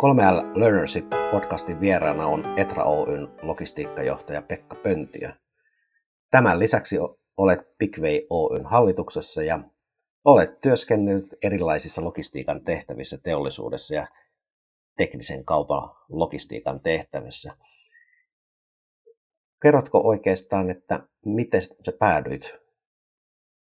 3L 0.00 0.60
Learnership 0.60 1.10
podcastin 1.30 1.80
vieraana 1.80 2.26
on 2.26 2.58
Etra 2.58 2.84
Oyn 2.84 3.28
logistiikkajohtaja 3.42 4.42
Pekka 4.42 4.76
Pöntiö. 4.76 5.32
Tämän 6.30 6.58
lisäksi 6.58 6.96
olet 7.36 7.78
Bigway 7.78 8.20
Oyn 8.30 8.66
hallituksessa 8.66 9.42
ja 9.42 9.60
olet 10.24 10.60
työskennellyt 10.60 11.34
erilaisissa 11.42 12.04
logistiikan 12.04 12.64
tehtävissä 12.64 13.18
teollisuudessa 13.18 13.94
ja 13.94 14.06
teknisen 14.96 15.44
kaupan 15.44 15.90
logistiikan 16.08 16.80
tehtävissä. 16.80 17.56
Kerrotko 19.62 20.00
oikeastaan, 20.04 20.70
että 20.70 21.00
miten 21.24 21.62
sä 21.62 21.92
päädyit 21.98 22.54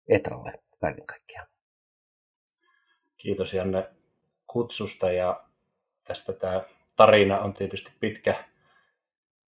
Etralle 0.07 0.63
kaiken 0.81 1.05
kaikkiaan? 1.05 1.47
Kiitos 3.17 3.53
Janne 3.53 3.89
kutsusta 4.47 5.11
ja 5.11 5.52
tästä 6.03 6.33
tämä 6.33 6.63
tarina 6.95 7.39
on 7.39 7.53
tietysti 7.53 7.91
pitkä, 7.99 8.35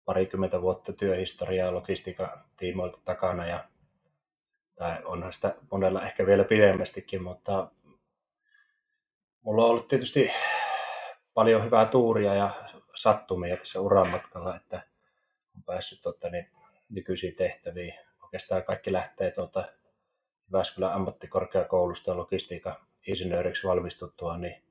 parikymmentä 0.06 0.62
vuotta 0.62 0.94
työhistoriaa 0.94 1.74
logistiikan 1.74 2.30
tiimoilta 2.58 3.00
takana 3.06 3.48
ja 3.48 3.68
tai 4.76 4.98
onhan 5.04 5.34
sitä 5.34 5.56
monella 5.72 6.02
ehkä 6.02 6.26
vielä 6.26 6.44
pidemmästikin, 6.44 7.24
mutta 7.24 7.72
mulla 9.42 9.64
on 9.64 9.70
ollut 9.70 9.88
tietysti 9.88 10.32
paljon 11.34 11.64
hyvää 11.64 11.86
tuuria 11.86 12.34
ja 12.34 12.50
sattumia 12.96 13.58
tässä 13.58 13.80
uran 13.80 14.10
matkalla, 14.10 14.56
että 14.56 14.82
on 15.56 15.64
päässyt 15.64 16.02
tota, 16.02 16.30
niin, 16.30 16.52
nykyisiin 16.92 17.36
tehtäviin. 17.36 17.94
Oikeastaan 18.24 18.64
kaikki 18.64 18.94
lähtee 18.94 19.32
tuota, 19.32 19.64
Jyväskylän 20.48 20.94
ammattikorkeakoulusta 20.94 22.18
logistiikan 22.18 22.76
insinööriksi 23.08 23.68
valmistuttua, 23.68 24.38
niin 24.38 24.64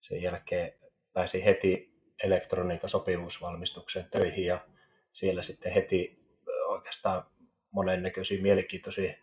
sen 0.00 0.22
jälkeen 0.22 0.72
pääsi 1.12 1.44
heti 1.44 1.90
elektroniikan 2.24 2.90
sopimusvalmistukseen 2.90 4.10
töihin 4.10 4.44
ja 4.44 4.66
siellä 5.12 5.42
sitten 5.42 5.72
heti 5.72 6.20
oikeastaan 6.66 7.26
monennäköisiin 7.70 8.42
mielenkiintoisiin 8.42 9.16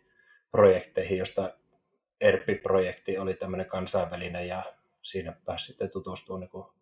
projekteihin, 0.52 1.18
josta 1.18 1.54
ERPI-projekti 2.22 3.18
oli 3.18 3.34
tämmöinen 3.34 3.66
kansainvälinen 3.66 4.48
ja 4.48 4.64
siinä 5.02 5.32
pääsi 5.46 5.66
sitten 5.66 5.92
tutustumaan 5.92 6.40
niin 6.40 6.78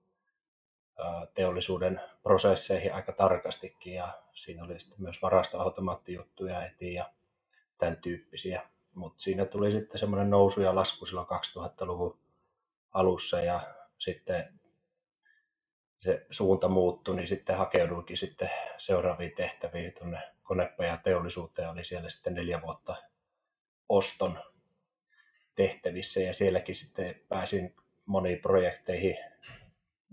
teollisuuden 1.33 2.01
prosesseihin 2.23 2.93
aika 2.93 3.11
tarkastikin 3.11 3.93
ja 3.93 4.21
siinä 4.33 4.63
oli 4.63 4.79
sitten 4.79 5.01
myös 5.01 5.21
varastoautomaattijuttuja 5.21 6.59
heti 6.59 6.93
ja 6.93 7.11
tämän 7.77 7.97
tyyppisiä. 7.97 8.69
Mutta 8.93 9.23
siinä 9.23 9.45
tuli 9.45 9.71
sitten 9.71 9.99
semmoinen 9.99 10.29
nousu 10.29 10.61
ja 10.61 10.75
lasku 10.75 11.05
silloin 11.05 11.27
2000-luvun 11.27 12.19
alussa 12.91 13.41
ja 13.41 13.61
sitten 13.97 14.59
se 16.05 16.25
suunta 16.29 16.67
muuttui, 16.67 17.15
niin 17.15 17.27
sitten 17.27 17.57
hakeuduikin 17.57 18.17
sitten 18.17 18.49
seuraaviin 18.77 19.31
tehtäviin 19.35 19.93
tuonne 19.93 20.19
konepajan 20.43 20.99
teollisuuteen. 20.99 21.69
Oli 21.69 21.83
siellä 21.83 22.09
sitten 22.09 22.33
neljä 22.33 22.61
vuotta 22.61 22.95
oston 23.89 24.39
tehtävissä 25.55 26.19
ja 26.19 26.33
sielläkin 26.33 26.75
sitten 26.75 27.15
pääsin 27.29 27.75
moniin 28.05 28.39
projekteihin. 28.39 29.17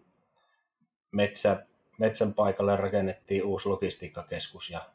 metsä, 1.11 1.65
metsän 1.99 2.33
paikalle 2.33 2.75
rakennettiin 2.75 3.43
uusi 3.43 3.69
logistiikkakeskus 3.69 4.69
ja 4.69 4.89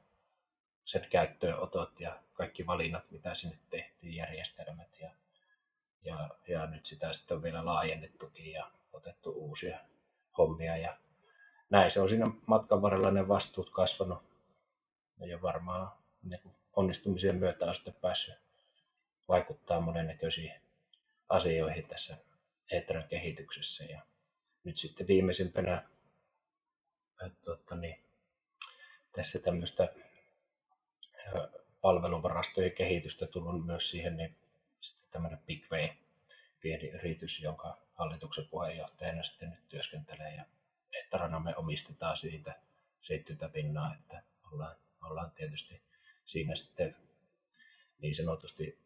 sen 0.84 1.06
käyttöönotot 1.10 2.00
ja 2.00 2.22
kaikki 2.32 2.66
valinnat, 2.66 3.10
mitä 3.10 3.34
sinne 3.34 3.58
tehtiin, 3.70 4.14
järjestelmät 4.14 5.00
ja, 5.00 5.10
ja, 6.02 6.30
ja 6.48 6.66
nyt 6.66 6.86
sitä 6.86 7.12
sitten 7.12 7.36
on 7.36 7.42
vielä 7.42 7.64
laajennettukin 7.64 8.52
ja 8.52 8.70
otettu 8.92 9.30
uusia 9.30 9.78
hommia 10.38 10.76
ja 10.76 10.98
näin 11.70 11.90
se 11.90 12.00
on 12.00 12.08
siinä 12.08 12.26
matkan 12.46 12.82
varrella 12.82 13.10
ne 13.10 13.28
vastuut 13.28 13.70
kasvanut 13.70 14.22
ja 15.26 15.42
varmaan 15.42 15.92
niin 16.22 16.40
onnistumisen 16.76 17.36
myötä 17.36 17.66
on 17.66 17.74
sitten 17.74 17.94
päässyt 17.94 18.34
vaikuttaa 19.28 19.80
monennäköisiin 19.80 20.52
asioihin 21.28 21.88
tässä 21.88 22.16
Etran 22.72 23.08
kehityksessä. 23.08 23.84
Ja 23.84 24.00
nyt 24.64 24.78
sitten 24.78 25.06
viimeisimpänä 25.06 25.88
tuota, 27.44 27.76
niin, 27.76 28.04
tässä 29.12 29.38
tämmöistä 29.38 29.94
palveluvarastojen 31.80 32.72
kehitystä 32.72 33.26
tullut 33.26 33.66
myös 33.66 33.90
siihen, 33.90 34.16
niin 34.16 34.36
tämmöinen 35.12 35.38
Big 35.46 35.72
Way, 35.72 35.88
pieni 36.60 36.88
yritys, 36.88 37.40
jonka 37.40 37.78
hallituksen 37.94 38.48
puheenjohtajana 38.50 39.22
sitten 39.22 39.50
nyt 39.50 39.68
työskentelee 39.68 40.34
ja 40.34 40.44
Etrana 40.92 41.40
me 41.40 41.56
omistetaan 41.56 42.16
siitä 42.16 42.54
70 43.00 43.48
pinnaa, 43.48 43.94
että 43.94 44.22
ollaan, 44.52 44.76
ollaan 45.02 45.30
tietysti 45.30 45.82
siinä 46.24 46.54
sitten 46.54 46.96
niin 47.98 48.14
sanotusti 48.14 48.78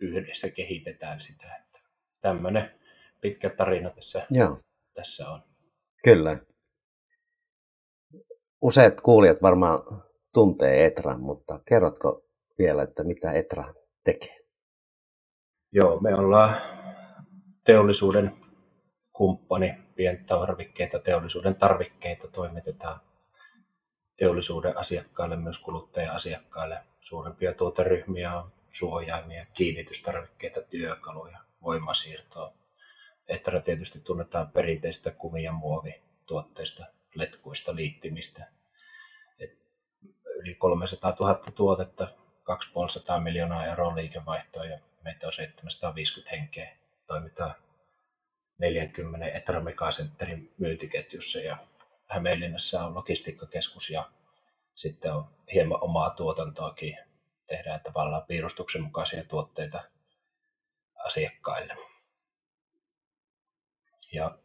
yhdessä 0.00 0.50
kehitetään 0.50 1.20
sitä. 1.20 1.56
Että 1.56 1.80
tämmöinen 2.20 2.80
pitkä 3.20 3.50
tarina 3.50 3.90
tässä, 3.90 4.26
Joo. 4.30 4.58
tässä 4.94 5.30
on. 5.30 5.42
Kyllä. 6.04 6.38
Useat 8.60 9.00
kuulijat 9.00 9.42
varmaan 9.42 9.80
tuntee 10.34 10.86
Etran, 10.86 11.20
mutta 11.20 11.60
kerrotko 11.68 12.24
vielä, 12.58 12.82
että 12.82 13.04
mitä 13.04 13.32
Etra 13.32 13.74
tekee? 14.04 14.41
Joo, 15.74 16.00
me 16.00 16.14
ollaan 16.14 16.54
teollisuuden 17.64 18.32
kumppani, 19.12 19.74
pientarvikkeita, 19.94 20.98
teollisuuden 20.98 21.54
tarvikkeita 21.54 22.28
toimitetaan 22.28 23.00
teollisuuden 24.16 24.76
asiakkaille, 24.76 25.36
myös 25.36 25.58
kuluttaja-asiakkaille. 25.58 26.80
Suurempia 27.00 27.52
tuoteryhmiä 27.52 28.38
on 28.38 28.52
suojaimia, 28.70 29.46
kiinnitystarvikkeita, 29.54 30.62
työkaluja, 30.62 31.38
voimasiirtoa. 31.62 32.52
Etra 33.28 33.60
tietysti 33.60 34.00
tunnetaan 34.00 34.50
perinteistä 34.50 35.10
kumi- 35.10 35.42
ja 35.42 35.52
muovituotteista, 35.52 36.86
letkuista, 37.14 37.76
liittimistä. 37.76 38.46
Et 39.38 39.58
yli 40.24 40.54
300 40.54 41.16
000 41.20 41.34
tuotetta, 41.54 42.08
250 42.42 43.20
miljoonaa 43.20 43.64
euroa 43.64 43.96
liikevaihtoa 43.96 44.64
ja 44.64 44.78
meitä 45.04 45.26
on 45.26 45.32
750 45.32 46.36
henkeä. 46.36 46.76
Toimitaan 47.06 47.54
40 48.58 49.26
Etra 49.26 49.60
Megacentterin 49.60 50.54
myyntiketjussa 50.58 51.38
ja 51.38 51.56
Hämeenlinnassa 52.08 52.86
on 52.86 52.94
logistiikkakeskus 52.94 53.90
ja 53.90 54.10
sitten 54.74 55.14
on 55.14 55.24
hieman 55.52 55.84
omaa 55.84 56.10
tuotantoakin. 56.10 56.98
Tehdään 57.46 57.80
tavallaan 57.80 58.26
piirustuksen 58.26 58.82
mukaisia 58.82 59.24
tuotteita 59.24 59.82
asiakkaille. 61.04 61.76
Ja 64.12 64.38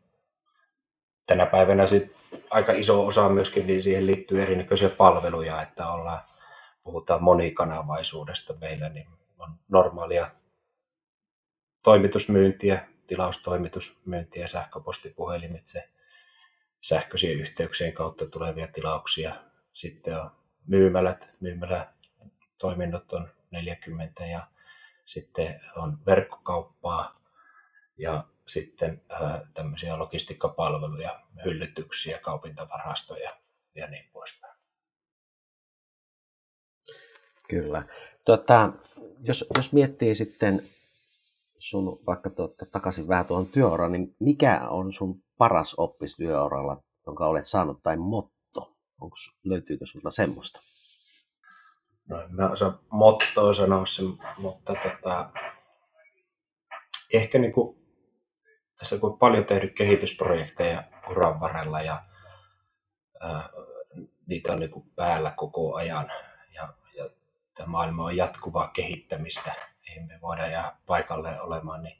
tänä 1.25 1.45
päivänä 1.45 1.88
sit 1.88 2.15
aika 2.50 2.71
iso 2.71 3.07
osa 3.07 3.30
myöskin, 3.30 3.68
niin 3.68 3.81
siihen 3.81 4.06
liittyy 4.06 4.42
erinäköisiä 4.42 4.89
palveluja, 4.89 5.62
että 5.62 5.92
ollaan, 5.92 6.21
puhutaan 6.83 7.24
monikanavaisuudesta 7.24 8.54
meillä, 8.54 8.89
niin 8.89 9.07
on 9.39 9.59
normaalia 9.68 10.31
toimitusmyyntiä, 11.87 12.87
tilaustoimitusmyyntiä, 13.07 14.47
sähköpostipuhelimitse, 14.47 15.89
sähköisien 16.81 17.39
yhteyksien 17.39 17.93
kautta 17.93 18.25
tulevia 18.25 18.67
tilauksia. 18.67 19.35
Sitten 19.73 20.21
on 20.21 20.31
myymälät, 20.65 21.29
myymälätoiminnot 21.39 23.13
on 23.13 23.29
40 23.51 24.25
ja 24.25 24.47
sitten 25.05 25.61
on 25.75 26.05
verkkokauppaa 26.05 27.21
ja 27.97 28.23
sitten 28.47 29.01
tämmöisiä 29.53 29.99
logistiikkapalveluja, 29.99 31.21
hyllytyksiä, 31.45 32.17
kaupintavarastoja 32.17 33.37
ja 33.75 33.87
niin 33.87 34.09
poispäin. 34.13 34.57
Kyllä. 37.49 37.83
Tota, 38.25 38.73
jos, 39.23 39.45
jos 39.55 39.73
miettii 39.73 40.15
sitten 40.15 40.69
sun 41.59 42.00
vaikka 42.07 42.30
tuota, 42.30 42.65
takaisin 42.71 43.07
vähän 43.07 43.25
tuohon 43.25 43.45
työuraan, 43.45 43.92
niin 43.92 44.15
mikä 44.19 44.68
on 44.69 44.94
sun 44.94 45.24
paras 45.38 45.75
oppis 45.77 46.15
työuralla, 46.15 46.83
jonka 47.07 47.27
olet 47.27 47.48
saanut, 47.48 47.83
tai 47.83 47.98
motto? 47.98 48.77
Onko, 49.01 49.15
löytyykö 49.44 49.86
sulta 49.86 50.12
semmoista? 50.12 50.59
No 52.09 52.21
en 52.21 52.36
mä 52.36 52.50
osaa 52.50 52.80
mottoa 52.92 53.54
sanoa 53.54 53.86
sen, 53.86 54.06
mutta 54.38 54.74
tota, 54.83 55.30
ehkä 57.13 57.39
niin 57.39 57.54
kuin, 57.54 57.77
tässä 58.80 58.98
kun 58.98 59.12
on 59.12 59.19
paljon 59.19 59.45
tehnyt 59.45 59.75
kehitysprojekteja 59.75 60.83
uran 61.09 61.39
varrella 61.39 61.81
ja 61.81 62.04
ää, 63.19 63.50
niitä 64.27 64.54
on 64.54 64.59
niin 64.59 64.71
kuin 64.71 64.92
päällä 64.95 65.31
koko 65.31 65.75
ajan 65.75 66.12
ja, 66.54 66.74
ja 66.95 67.09
tämä 67.56 67.68
maailma 67.68 68.06
on 68.06 68.18
jatkuvaa 68.18 68.68
kehittämistä, 68.68 69.54
ei 69.89 70.03
me 70.03 70.21
voida 70.21 70.47
jää 70.47 70.77
paikalle 70.85 71.41
olemaan, 71.41 71.83
niin 71.83 71.97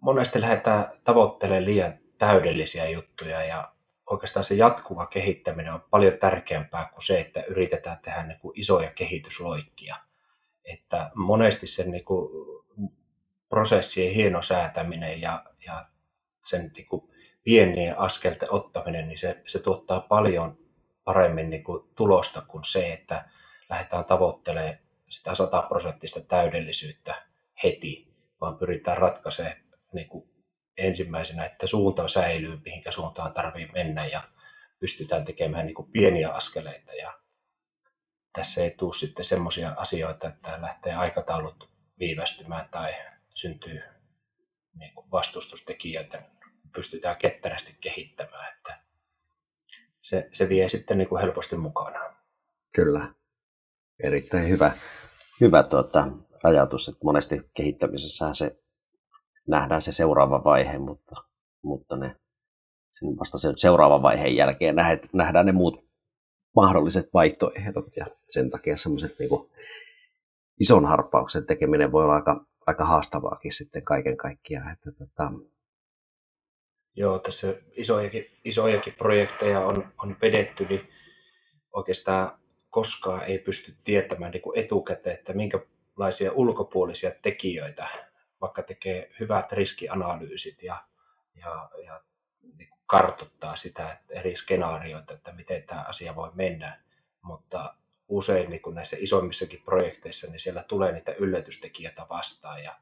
monesti 0.00 0.40
lähdetään 0.40 0.92
tavoittelemaan 1.04 1.64
liian 1.64 1.98
täydellisiä 2.18 2.88
juttuja 2.88 3.44
ja 3.44 3.72
oikeastaan 4.10 4.44
se 4.44 4.54
jatkuva 4.54 5.06
kehittäminen 5.06 5.74
on 5.74 5.84
paljon 5.90 6.18
tärkeämpää 6.20 6.88
kuin 6.92 7.02
se, 7.02 7.20
että 7.20 7.42
yritetään 7.42 7.98
tehdä 8.02 8.22
niin 8.22 8.38
kuin 8.38 8.60
isoja 8.60 8.90
kehitysloikkia. 8.90 9.96
Että 10.64 11.10
monesti 11.14 11.66
sen 11.66 11.90
niin 11.90 12.04
kuin 12.04 12.30
prosessien 13.48 14.14
hieno 14.14 14.42
säätäminen 14.42 15.20
ja, 15.20 15.44
ja 15.66 15.86
sen 16.44 16.70
niin 16.76 16.86
kuin 16.86 17.10
pienien 17.44 17.98
askelten 17.98 18.52
ottaminen, 18.52 19.08
niin 19.08 19.18
se, 19.18 19.42
se 19.46 19.58
tuottaa 19.58 20.00
paljon 20.00 20.58
paremmin 21.04 21.50
niin 21.50 21.64
kuin 21.64 21.88
tulosta 21.94 22.42
kuin 22.42 22.64
se, 22.64 22.92
että 22.92 23.28
lähdetään 23.68 24.04
tavoittelemaan 24.04 24.78
sitä 25.08 25.34
sataprosenttista 25.34 26.20
täydellisyyttä 26.20 27.22
heti, 27.64 28.14
vaan 28.40 28.58
pyritään 28.58 28.98
ratkaisemaan 28.98 29.56
niin 29.92 30.08
kuin 30.08 30.30
ensimmäisenä, 30.76 31.44
että 31.44 31.66
suunta 31.66 32.08
säilyy, 32.08 32.60
mihinkä 32.64 32.90
suuntaan 32.90 33.34
tarvii 33.34 33.68
mennä 33.72 34.06
ja 34.06 34.22
pystytään 34.80 35.24
tekemään 35.24 35.66
niin 35.66 35.74
kuin 35.74 35.90
pieniä 35.92 36.30
askeleita. 36.30 36.92
Ja 36.92 37.18
tässä 38.32 38.60
ei 38.60 38.70
tule 38.70 38.94
sitten 38.94 39.24
semmoisia 39.24 39.74
asioita, 39.76 40.28
että 40.28 40.58
lähtee 40.60 40.94
aikataulut 40.94 41.70
viivästymään 41.98 42.68
tai 42.70 42.94
syntyy 43.34 43.82
niin 44.74 44.94
kuin 44.94 45.10
vastustustekijöitä, 45.10 46.22
pystytään 46.74 47.16
ketterästi 47.16 47.76
kehittämään. 47.80 48.54
Että 48.56 48.80
se, 50.02 50.28
se 50.32 50.48
vie 50.48 50.68
sitten 50.68 50.98
niin 50.98 51.08
kuin 51.08 51.20
helposti 51.20 51.56
mukana. 51.56 52.14
Kyllä, 52.74 53.14
erittäin 54.02 54.48
hyvä, 54.48 54.72
hyvä 55.40 55.62
tuota, 55.62 56.08
ajatus, 56.44 56.88
että 56.88 57.04
monesti 57.04 57.40
kehittämisessä 57.54 58.34
se 58.34 58.58
nähdään 59.48 59.82
se 59.82 59.92
seuraava 59.92 60.44
vaihe, 60.44 60.78
mutta, 60.78 61.14
mutta 61.62 61.96
ne, 61.96 62.16
sen 62.90 63.18
vasta 63.18 63.38
sen 63.38 63.58
seuraavan 63.58 64.02
vaiheen 64.02 64.36
jälkeen 64.36 64.76
nähdään 65.12 65.46
ne 65.46 65.52
muut 65.52 65.88
mahdolliset 66.56 67.08
vaihtoehdot 67.14 67.96
ja 67.96 68.06
sen 68.24 68.50
takia 68.50 68.76
semmoiset 68.76 69.18
niin 69.18 69.30
ison 70.60 70.84
harppauksen 70.84 71.46
tekeminen 71.46 71.92
voi 71.92 72.04
olla 72.04 72.14
aika, 72.14 72.46
aika 72.66 72.84
haastavaakin 72.84 73.52
sitten 73.52 73.84
kaiken 73.84 74.16
kaikkiaan. 74.16 74.72
Että, 74.72 74.92
tota... 74.92 75.32
Joo, 76.96 77.18
tässä 77.18 77.54
isojakin, 77.76 78.24
isojakin 78.44 78.94
projekteja 78.94 79.60
on, 79.60 79.92
on 80.02 80.16
vedetty, 80.22 80.64
niin 80.64 80.88
oikeastaan 81.72 82.38
koskaan 82.70 83.24
ei 83.24 83.38
pysty 83.38 83.76
tietämään 83.84 84.32
niin 84.32 84.42
etukäteen, 84.54 85.18
että 85.18 85.32
minkälaisia 85.32 86.32
ulkopuolisia 86.32 87.10
tekijöitä 87.22 87.88
vaikka 88.40 88.62
tekee 88.62 89.10
hyvät 89.20 89.52
riskianalyysit 89.52 90.62
ja, 90.62 90.84
ja, 91.34 91.70
ja 91.84 92.00
niin 92.56 92.70
kartoittaa 92.86 93.56
sitä 93.56 93.92
että 93.92 94.14
eri 94.14 94.36
skenaarioita, 94.36 95.14
että 95.14 95.32
miten 95.32 95.62
tämä 95.62 95.84
asia 95.88 96.16
voi 96.16 96.30
mennä, 96.34 96.80
mutta 97.22 97.74
usein 98.08 98.50
niin 98.50 98.62
näissä 98.74 98.96
isommissakin 99.00 99.62
projekteissa, 99.62 100.26
niin 100.26 100.40
siellä 100.40 100.62
tulee 100.62 100.92
niitä 100.92 101.12
yllätystekijöitä 101.12 102.06
vastaan 102.08 102.64
ja 102.64 102.74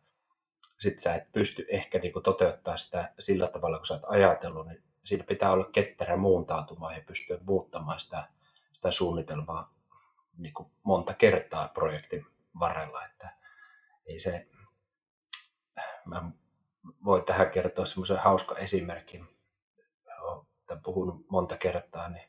sitten 0.79 1.00
sä 1.03 1.15
et 1.15 1.33
pysty 1.33 1.67
ehkä 1.69 1.99
niin 1.99 2.12
toteuttaa 2.25 2.77
sitä 2.77 3.12
sillä 3.19 3.49
tavalla, 3.49 3.79
kun 3.79 3.87
sä 3.87 3.94
oot 3.94 4.03
ajatellut, 4.06 4.67
niin 4.67 4.83
siinä 5.05 5.25
pitää 5.25 5.53
olla 5.53 5.69
ketterä 5.73 6.17
muuntautumaan 6.17 6.94
ja 6.94 7.03
pystyä 7.06 7.38
muuttamaan 7.47 8.00
sitä, 8.00 8.29
sitä 8.73 8.91
suunnitelmaa 8.91 9.75
niin 10.38 10.55
monta 10.83 11.15
kertaa 11.15 11.69
projektin 11.69 12.27
varrella, 12.61 13.05
että 13.05 13.37
ei 14.06 14.21
se, 14.21 14.47
mä 16.05 16.31
voin 17.05 17.25
tähän 17.25 17.50
kertoa 17.50 17.85
semmoisen 17.85 18.19
hauska 18.19 18.57
esimerkin. 18.57 19.28
Olen 20.21 20.83
puhunut 20.83 21.26
monta 21.31 21.57
kertaa, 21.57 22.09
niin 22.09 22.28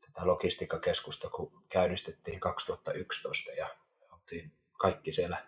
tätä 0.00 0.26
logistiikkakeskusta, 0.26 1.30
kun 1.30 1.62
käynnistettiin 1.68 2.40
2011 2.40 3.52
ja 3.52 3.68
oltiin 4.12 4.52
kaikki 4.72 5.12
siellä 5.12 5.46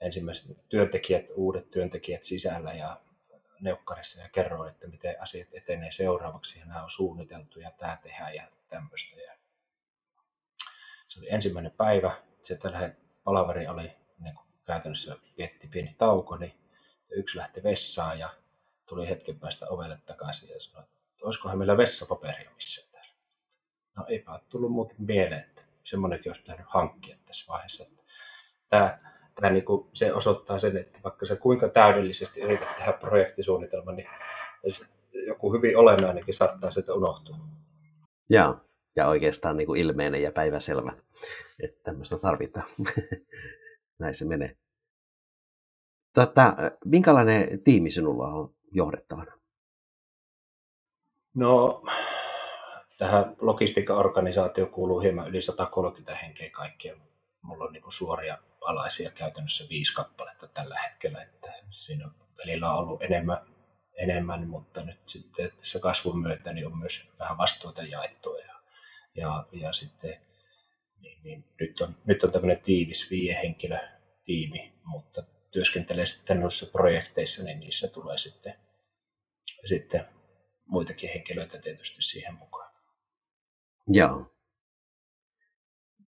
ensimmäiset 0.00 0.68
työntekijät, 0.68 1.26
uudet 1.34 1.70
työntekijät 1.70 2.24
sisällä 2.24 2.72
ja 2.72 3.00
neukkarissa 3.60 4.20
ja 4.20 4.28
kerroin, 4.28 4.70
että 4.70 4.86
miten 4.88 5.22
asiat 5.22 5.48
etenee 5.52 5.90
seuraavaksi 5.90 6.58
ja 6.58 6.66
nämä 6.66 6.82
on 6.82 6.90
suunniteltu 6.90 7.60
ja 7.60 7.70
tämä 7.70 7.98
tehdään 8.02 8.34
ja 8.34 8.42
tämmöistä. 8.68 9.20
Ja 9.20 9.32
se 11.12 11.20
oli 11.20 11.28
ensimmäinen 11.30 11.72
päivä, 11.72 12.12
sieltä 12.42 12.72
lähden 12.72 12.96
palaveri 13.24 13.66
oli 13.66 13.96
niin 14.18 14.38
käytännössä 14.64 15.16
vietti 15.38 15.68
pieni 15.68 15.94
tauko, 15.98 16.36
niin 16.36 16.52
yksi 17.10 17.38
lähti 17.38 17.62
vessaan 17.62 18.18
ja 18.18 18.28
tuli 18.86 19.08
hetken 19.08 19.40
päästä 19.40 19.68
ovelle 19.68 19.98
takaisin 20.06 20.48
ja 20.48 20.60
sanoi, 20.60 20.82
että 20.82 21.26
olisikohan 21.26 21.58
meillä 21.58 21.76
vessapaperia 21.76 22.50
missään 22.54 22.88
täällä. 22.92 23.14
No 23.96 24.04
eipä 24.08 24.32
ole 24.32 24.40
tullut 24.48 24.72
muuten 24.72 24.96
mieleen, 24.98 25.40
että 25.40 25.62
semmoinenkin 25.82 26.30
olisi 26.30 26.42
pitänyt 26.42 26.66
hankkia 26.68 27.16
tässä 27.24 27.52
vaiheessa. 27.52 27.84
Että 27.84 28.02
tämä, 28.68 28.98
tämä 29.34 29.50
niin 29.50 29.64
kuin, 29.64 29.90
se 29.94 30.12
osoittaa 30.12 30.58
sen, 30.58 30.76
että 30.76 30.98
vaikka 31.04 31.26
se 31.26 31.36
kuinka 31.36 31.68
täydellisesti 31.68 32.40
yrität 32.40 32.76
tehdä 32.76 32.92
projektisuunnitelma, 32.92 33.92
niin 33.92 34.08
joku 35.26 35.52
hyvin 35.52 35.76
olennainenkin 35.76 36.34
saattaa 36.34 36.70
sitä 36.70 36.94
unohtua. 36.94 37.36
Joo, 38.30 38.60
ja 38.96 39.08
oikeastaan 39.08 39.56
niin 39.56 39.66
kuin 39.66 39.80
ilmeinen 39.80 40.22
ja 40.22 40.32
päiväselvä, 40.32 40.92
että 41.62 41.80
tämmöistä 41.82 42.18
tarvitaan. 42.18 42.66
Näin 44.00 44.14
se 44.14 44.24
menee. 44.24 44.56
Tota, 46.14 46.56
minkälainen 46.84 47.62
tiimi 47.62 47.90
sinulla 47.90 48.28
on 48.28 48.54
johdettavana? 48.72 49.32
No, 51.34 51.82
tähän 52.98 53.36
logistiikkaorganisaatio 53.40 54.66
kuuluu 54.66 55.00
hieman 55.00 55.28
yli 55.28 55.42
130 55.42 56.14
henkeä 56.16 56.50
kaikkia. 56.50 56.96
Mulla 57.42 57.64
on 57.64 57.72
niin 57.72 57.84
suoria 57.88 58.38
alaisia 58.60 59.10
käytännössä 59.10 59.64
viisi 59.70 59.94
kappaletta 59.94 60.46
tällä 60.46 60.78
hetkellä, 60.78 61.22
että 61.22 61.52
siinä 61.70 62.10
välillä 62.38 62.72
on 62.72 62.78
ollut 62.78 63.02
enemmän, 63.02 63.38
enemmän 63.98 64.48
mutta 64.48 64.82
nyt 64.82 65.08
sitten 65.08 65.52
tässä 65.56 65.80
kasvun 65.80 66.22
myötä 66.22 66.52
niin 66.52 66.66
on 66.66 66.78
myös 66.78 67.12
vähän 67.18 67.38
vastuuta 67.38 67.82
jaettua 67.82 68.38
ja, 68.38 68.61
ja, 69.14 69.46
ja 69.52 69.72
sitten 69.72 70.16
niin, 71.00 71.22
niin 71.22 71.44
nyt, 71.60 71.80
on, 71.80 71.96
nyt 72.04 72.24
on 72.24 72.32
tämmöinen 72.32 72.62
tiivis 72.62 73.10
viihenkilö 73.10 73.78
tiimi, 74.24 74.72
mutta 74.84 75.22
työskentelee 75.50 76.06
sitten 76.06 76.40
noissa 76.40 76.66
projekteissa, 76.66 77.44
niin 77.44 77.60
niissä 77.60 77.88
tulee 77.88 78.18
sitten, 78.18 78.54
sitten 79.64 80.04
muitakin 80.66 81.10
henkilöitä 81.14 81.58
tietysti 81.58 82.02
siihen 82.02 82.34
mukaan. 82.34 82.72
Joo. 83.88 84.26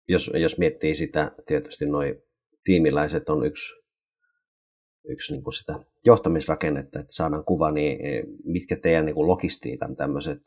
Jos, 0.08 0.32
jos 0.34 0.58
miettii 0.58 0.96
sitä, 0.96 1.32
tietysti 1.46 1.86
noin 1.86 2.24
tiimiläiset 2.64 3.30
on 3.30 3.46
yksi, 3.46 3.74
yksi 5.08 5.34
niin 5.34 5.44
kuin 5.44 5.54
sitä 5.54 5.74
johtamisrakennetta, 6.06 7.00
että 7.00 7.14
saadaan 7.14 7.46
kuva, 7.46 7.72
niin 7.72 8.00
mitkä 8.44 8.76
teidän 8.76 9.06
niin 9.06 9.16
kuin 9.16 9.28
logistiikan 9.28 9.96
tämmöiset 9.96 10.42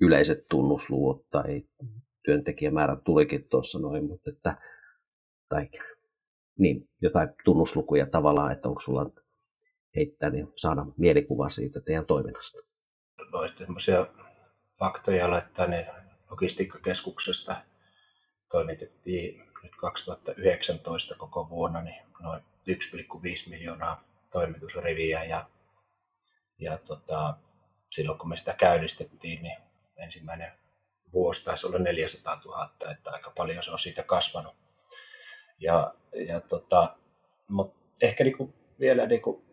yleiset 0.00 0.48
tunnusluvut 0.48 1.30
tai 1.30 1.62
työntekijämäärät 2.24 3.04
tulikin 3.04 3.48
tuossa 3.48 3.78
noin, 3.78 4.04
mutta 4.04 4.30
että, 4.30 4.56
tai 5.48 5.68
niin, 6.58 6.88
jotain 7.02 7.28
tunnuslukuja 7.44 8.06
tavallaan, 8.06 8.52
että 8.52 8.68
onko 8.68 8.80
sulla 8.80 9.10
heittää, 9.96 10.30
niin 10.30 10.52
saada 10.56 10.86
mielikuva 10.96 11.48
siitä 11.48 11.80
teidän 11.80 12.06
toiminnasta. 12.06 12.58
Voisi 13.32 13.54
semmoisia 13.58 14.06
faktoja 14.78 15.30
laittaa, 15.30 15.66
niin 15.66 15.86
logistiikkakeskuksesta 16.30 17.56
toimitettiin 18.50 19.42
nyt 19.62 19.76
2019 19.76 21.14
koko 21.14 21.48
vuonna 21.48 21.80
niin 21.82 22.02
noin 22.20 22.42
1,5 22.70 23.50
miljoonaa 23.50 24.04
toimitusriviä 24.32 25.24
ja, 25.24 25.48
ja 26.58 26.78
tota, 26.78 27.36
silloin 27.90 28.18
kun 28.18 28.28
me 28.28 28.36
sitä 28.36 28.54
käynnistettiin, 28.54 29.42
niin 29.42 29.63
ensimmäinen 29.96 30.52
vuosi 31.12 31.44
taisi 31.44 31.66
olla 31.66 31.78
400 31.78 32.40
000, 32.44 32.70
että 32.90 33.10
aika 33.10 33.32
paljon 33.36 33.62
se 33.62 33.70
on 33.70 33.78
siitä 33.78 34.02
kasvanut. 34.02 34.56
Ja, 35.58 35.94
ja 36.28 36.40
tota, 36.40 36.96
mutta 37.48 37.84
ehkä 38.00 38.24
niinku 38.24 38.54
vielä 38.80 39.06
niinku, 39.06 39.44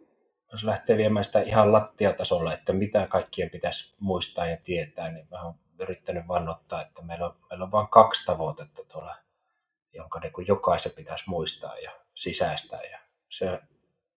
jos 0.52 0.64
lähtee 0.64 0.98
viemään 0.98 1.26
sitä 1.26 1.42
ihan 1.42 1.72
lattiatasolla, 1.72 2.54
että 2.54 2.74
mitä 2.74 3.08
kaikkien 3.08 3.50
pitäisi 3.50 3.96
muistaa 4.00 4.46
ja 4.46 4.58
tietää, 4.64 5.12
niin 5.12 5.28
mä 5.32 5.42
oon 5.44 5.56
yrittänyt 5.80 6.28
vannottaa, 6.28 6.82
että 6.82 7.02
meillä 7.02 7.26
on, 7.26 7.36
meillä 7.50 7.66
on 7.66 7.72
vain 7.72 7.88
kaksi 7.88 8.26
tavoitetta 8.26 8.84
tuolla, 8.84 9.16
jonka 9.94 10.20
niinku 10.20 10.42
jokaisen 10.42 10.92
pitäisi 10.96 11.24
muistaa 11.28 11.78
ja 11.78 11.92
sisäistää. 12.16 12.82
Ja 12.82 13.00
se 13.30 13.60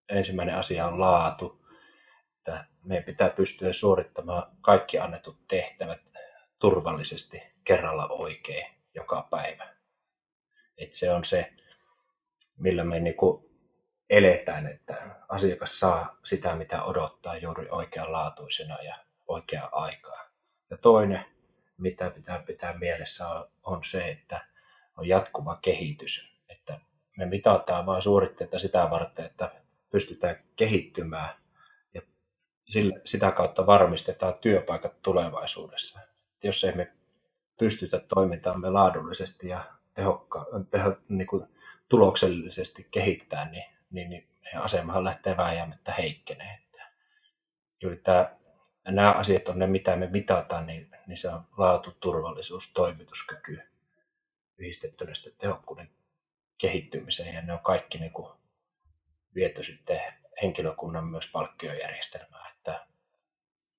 ensimmäinen 0.08 0.56
asia 0.56 0.86
on 0.86 1.00
laatu, 1.00 1.64
että 2.38 2.64
meidän 2.84 3.04
pitää 3.04 3.30
pystyä 3.30 3.72
suorittamaan 3.72 4.56
kaikki 4.60 4.98
annetut 4.98 5.48
tehtävät 5.48 6.13
turvallisesti 6.64 7.42
kerralla 7.64 8.08
oikein 8.08 8.66
joka 8.94 9.28
päivä. 9.30 9.74
Et 10.78 10.92
se 10.92 11.12
on 11.12 11.24
se, 11.24 11.52
millä 12.56 12.84
me 12.84 13.00
niin 13.00 13.16
kuin 13.16 13.44
eletään, 14.10 14.66
että 14.66 15.16
asiakas 15.28 15.78
saa 15.78 16.18
sitä, 16.24 16.54
mitä 16.54 16.84
odottaa 16.84 17.36
juuri 17.36 17.68
oikeanlaatuisena 17.70 18.82
ja 18.82 18.98
oikea 19.26 19.68
aikaa. 19.72 20.30
Ja 20.70 20.76
toinen, 20.76 21.24
mitä 21.78 22.10
pitää 22.10 22.42
pitää 22.42 22.78
mielessä, 22.78 23.28
on, 23.28 23.50
on 23.62 23.84
se, 23.84 24.08
että 24.08 24.46
on 24.96 25.08
jatkuva 25.08 25.58
kehitys. 25.62 26.38
Että 26.48 26.80
me 27.18 27.26
mitataan 27.26 27.86
vain 27.86 28.02
suoritteita 28.02 28.58
sitä 28.58 28.90
varten, 28.90 29.24
että 29.24 29.52
pystytään 29.90 30.44
kehittymään 30.56 31.34
ja 31.94 32.02
sillä, 32.68 33.00
sitä 33.04 33.30
kautta 33.30 33.66
varmistetaan 33.66 34.34
työpaikat 34.34 35.02
tulevaisuudessa. 35.02 36.13
Jos 36.44 36.64
ei 36.64 36.72
me 36.72 36.92
pystytä 37.58 38.00
toimintaamme 38.00 38.70
laadullisesti 38.70 39.48
ja 39.48 39.64
tehokka, 39.94 40.46
teho, 40.70 40.96
niin 41.08 41.26
kuin 41.26 41.46
tuloksellisesti 41.88 42.88
kehittää, 42.90 43.50
niin, 43.50 43.64
niin, 43.90 44.10
niin 44.10 44.28
meidän 44.44 44.62
asemahan 44.62 45.04
lähtee 45.04 45.36
vääjäämättä 45.36 45.92
heikkenee. 45.92 46.58
Juuri 47.82 47.96
tämä, 47.96 48.36
nämä 48.88 49.12
asiat 49.12 49.48
on 49.48 49.58
ne, 49.58 49.66
mitä 49.66 49.96
me 49.96 50.06
mitataan, 50.06 50.66
niin, 50.66 50.90
niin 51.06 51.16
se 51.16 51.28
on 51.28 51.42
laatu, 51.56 51.90
turvallisuus, 52.00 52.72
toimituskyky 52.72 53.60
yhdistettynä 54.58 55.14
sitten 55.14 55.32
tehokkuuden 55.38 55.90
kehittymiseen 56.58 57.34
ja 57.34 57.42
ne 57.42 57.52
on 57.52 57.58
kaikki 57.58 57.98
niin 57.98 58.12
kuin 58.12 58.32
viety 59.34 59.62
sitten 59.62 60.00
henkilökunnan 60.42 61.04
myös 61.04 61.30
palkkiojärjestelmään, 61.32 62.52
että 62.56 62.86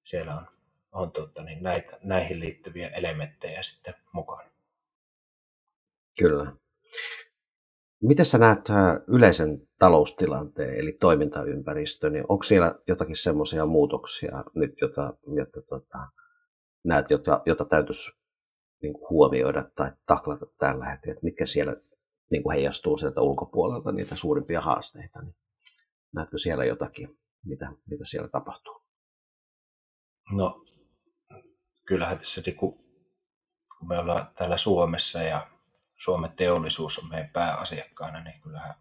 siellä 0.04 0.36
on, 0.36 0.48
on 0.96 1.12
tuota, 1.12 1.44
niin 1.44 1.64
näitä, 1.64 1.98
näihin 2.04 2.40
liittyviä 2.40 2.88
elementtejä 2.88 3.64
sitten 3.64 3.94
mukana. 4.14 4.50
Kyllä. 6.20 6.52
Miten 8.04 8.26
sä 8.26 8.38
näet 8.38 8.70
äh, 8.70 8.96
yleisen 9.08 9.68
taloustilanteen, 9.80 10.80
eli 10.80 10.92
toimintaympäristö, 10.92 12.10
niin 12.10 12.26
onko 12.30 12.44
siellä 12.44 12.76
jotakin 12.88 13.16
semmoisia 13.16 13.66
muutoksia 13.66 14.44
nyt, 14.56 14.72
jota, 14.82 15.14
jota 15.36 15.62
tota, 15.62 16.08
näet, 16.84 17.10
jota, 17.10 17.42
jota 17.46 17.66
täytyisi 17.66 18.12
niin 18.82 18.94
kuin 18.94 19.10
huomioida 19.10 19.64
tai 19.76 19.92
taklata 20.06 20.46
tällä 20.58 20.86
hetkellä, 20.86 21.14
että 21.14 21.24
mitkä 21.24 21.46
siellä 21.46 21.76
niin 22.32 22.44
kuin 22.44 22.54
heijastuu 22.54 22.98
sieltä 22.98 23.22
ulkopuolelta, 23.22 23.92
niitä 23.92 24.16
suurimpia 24.16 24.62
haasteita, 24.62 25.22
niin 25.22 25.36
näetkö 26.16 26.38
siellä 26.38 26.66
jotakin, 26.66 27.20
mitä, 27.46 27.72
mitä 27.90 28.06
siellä 28.06 28.28
tapahtuu? 28.28 28.82
No, 30.32 30.66
kyllähän 31.86 32.18
tässä, 32.18 32.42
niin 32.46 32.56
kun 32.56 32.80
me 33.88 34.00
ollaan 34.00 34.28
täällä 34.36 34.58
Suomessa 34.58 35.22
ja 35.24 35.48
Suomen 35.98 36.32
teollisuus 36.32 37.00
on 37.00 37.10
meidän 37.10 37.30
pääasiakkaana, 37.30 38.24
niin 38.24 38.42
kyllähän 38.42 38.76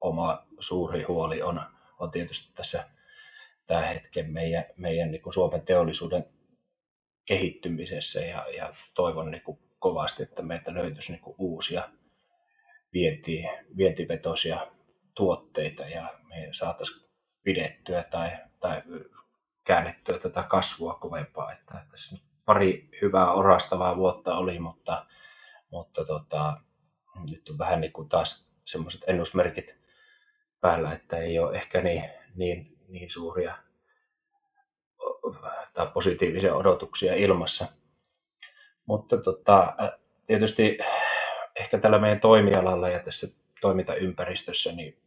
oma 0.00 0.46
suuri 0.58 1.02
huoli 1.02 1.42
on, 1.42 1.60
on 1.98 2.10
tietysti 2.10 2.52
tässä 2.54 2.88
tämä 3.66 3.80
hetken 3.80 4.32
meidän, 4.32 4.64
meidän 4.76 5.10
niin 5.10 5.22
kuin 5.22 5.34
Suomen 5.34 5.62
teollisuuden 5.62 6.26
kehittymisessä 7.24 8.20
ja, 8.20 8.46
ja 8.56 8.74
toivon 8.94 9.30
niin 9.30 9.42
kuin 9.42 9.58
kovasti, 9.78 10.22
että 10.22 10.42
meiltä 10.42 10.74
löytyisi 10.74 11.12
niin 11.12 11.22
kuin 11.22 11.36
uusia 11.38 11.90
vienti, 12.92 13.44
vientivetoisia 13.76 14.66
tuotteita 15.14 15.82
ja 15.82 16.18
me 16.22 16.48
saataisiin 16.50 17.04
pidettyä 17.42 18.02
tai, 18.02 18.30
tai 18.60 18.82
käännettyä 19.64 20.18
tätä 20.18 20.42
kasvua 20.42 20.94
kovempaa. 20.94 21.52
Että 21.52 21.86
tässä 21.90 22.16
pari 22.44 22.88
hyvää 23.02 23.32
orastavaa 23.32 23.96
vuotta 23.96 24.36
oli, 24.36 24.58
mutta 24.58 25.06
mutta 25.70 26.04
tota, 26.04 26.60
nyt 27.30 27.48
on 27.48 27.58
vähän 27.58 27.80
niin 27.80 27.92
kuin 27.92 28.08
taas 28.08 28.48
semmoiset 28.64 29.04
ennusmerkit 29.06 29.76
päällä, 30.60 30.92
että 30.92 31.16
ei 31.16 31.38
ole 31.38 31.56
ehkä 31.56 31.80
niin, 31.80 32.04
niin, 32.34 32.78
niin 32.88 33.10
suuria 33.10 33.56
tai 35.74 35.86
positiivisia 35.94 36.54
odotuksia 36.54 37.14
ilmassa. 37.14 37.66
Mutta 38.86 39.16
tota, 39.16 39.74
tietysti 40.26 40.78
ehkä 41.60 41.78
tällä 41.78 41.98
meidän 41.98 42.20
toimialalla 42.20 42.88
ja 42.88 43.00
tässä 43.00 43.26
toimintaympäristössä 43.60 44.72
niin 44.72 45.04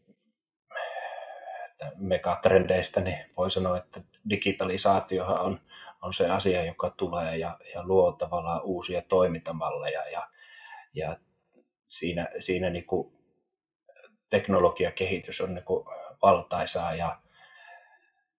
megatrendeistä, 1.96 3.02
niin 3.02 3.18
voi 3.38 3.52
sanoa, 3.52 3.78
että 3.78 4.02
digitalisaatiohan 4.30 5.40
on, 5.40 5.62
on 6.02 6.14
se 6.14 6.30
asia, 6.30 6.66
joka 6.66 6.90
tulee 6.90 7.38
ja, 7.38 7.58
ja 7.74 7.88
luo 7.88 8.12
tavallaan 8.12 8.62
uusia 8.64 9.02
toimintamalleja 9.02 10.10
ja, 10.10 10.30
ja 10.94 11.18
siinä, 11.88 12.28
siinä 12.40 12.70
niin 12.70 12.86
kuin 12.86 13.14
teknologiakehitys 14.30 15.42
on 15.42 15.56
niin 15.56 15.66
kuin 15.66 15.86
valtaisaa 16.22 16.96
ja, 16.96 17.22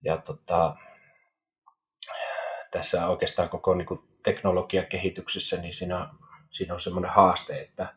ja 0.05 0.19
tota, 0.19 0.77
tässä 2.71 3.09
oikeastaan 3.09 3.49
koko 3.49 3.75
niin 3.75 3.87
kuin 3.87 4.01
teknologiakehityksessä 4.23 5.57
niin 5.57 5.75
siinä, 5.75 6.09
siinä 6.51 6.75
on 6.75 6.81
semmoinen 6.81 7.11
haaste, 7.11 7.61
että, 7.61 7.95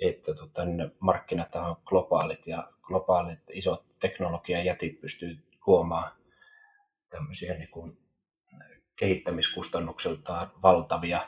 että 0.00 0.34
tota, 0.34 0.64
niin 0.64 0.92
markkinat 1.00 1.54
on 1.54 1.76
globaalit 1.84 2.46
ja 2.46 2.72
globaalit 2.82 3.40
isot 3.50 3.98
teknologiajätit 3.98 5.00
pystyy 5.00 5.38
luomaan 5.66 6.12
tämmöisiä 7.10 7.54
niin 7.54 7.70
kuin 7.70 8.05
kehittämiskustannukseltaan 8.96 10.52
valtavia 10.62 11.20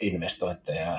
investointeja, 0.00 0.98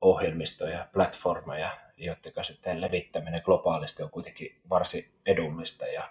ohjelmistoja, 0.00 0.88
platformeja, 0.92 1.70
joiden 1.96 2.44
sitten 2.44 2.80
levittäminen 2.80 3.42
globaalisti 3.44 4.02
on 4.02 4.10
kuitenkin 4.10 4.60
varsin 4.70 5.12
edullista. 5.26 5.86
Ja, 5.86 6.10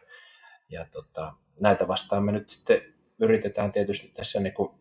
ja 0.69 0.85
tota, 0.91 1.33
näitä 1.61 1.87
vastaan 1.87 2.23
me 2.23 2.31
nyt 2.31 2.49
sitten 2.49 2.81
yritetään 3.19 3.71
tietysti 3.71 4.07
tässä 4.07 4.39
niin 4.39 4.53
kuin 4.53 4.71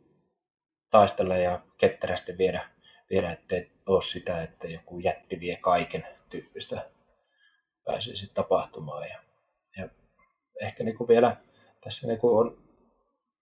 taistella 0.91 1.37
ja 1.37 1.61
ketterästi 1.79 2.39
viedä, 2.39 2.71
viedä 3.11 3.31
ettei 3.31 3.73
ole 3.87 4.03
sitä, 4.03 4.43
että 4.43 4.69
joku 4.69 4.99
jätti 4.99 5.41
vie 5.41 5.57
kaiken 5.57 6.07
tyyppistä 6.31 6.91
pääsisi 7.85 8.31
tapahtumaan. 8.35 9.09
Ja, 9.09 9.19
ja 9.77 9.89
ehkä 10.63 10.85
niin 10.85 10.97
kuin 10.97 11.09
vielä 11.09 11.37
tässä 11.81 12.07
niin 12.07 12.19
kuin 12.19 12.39
on, 12.39 12.66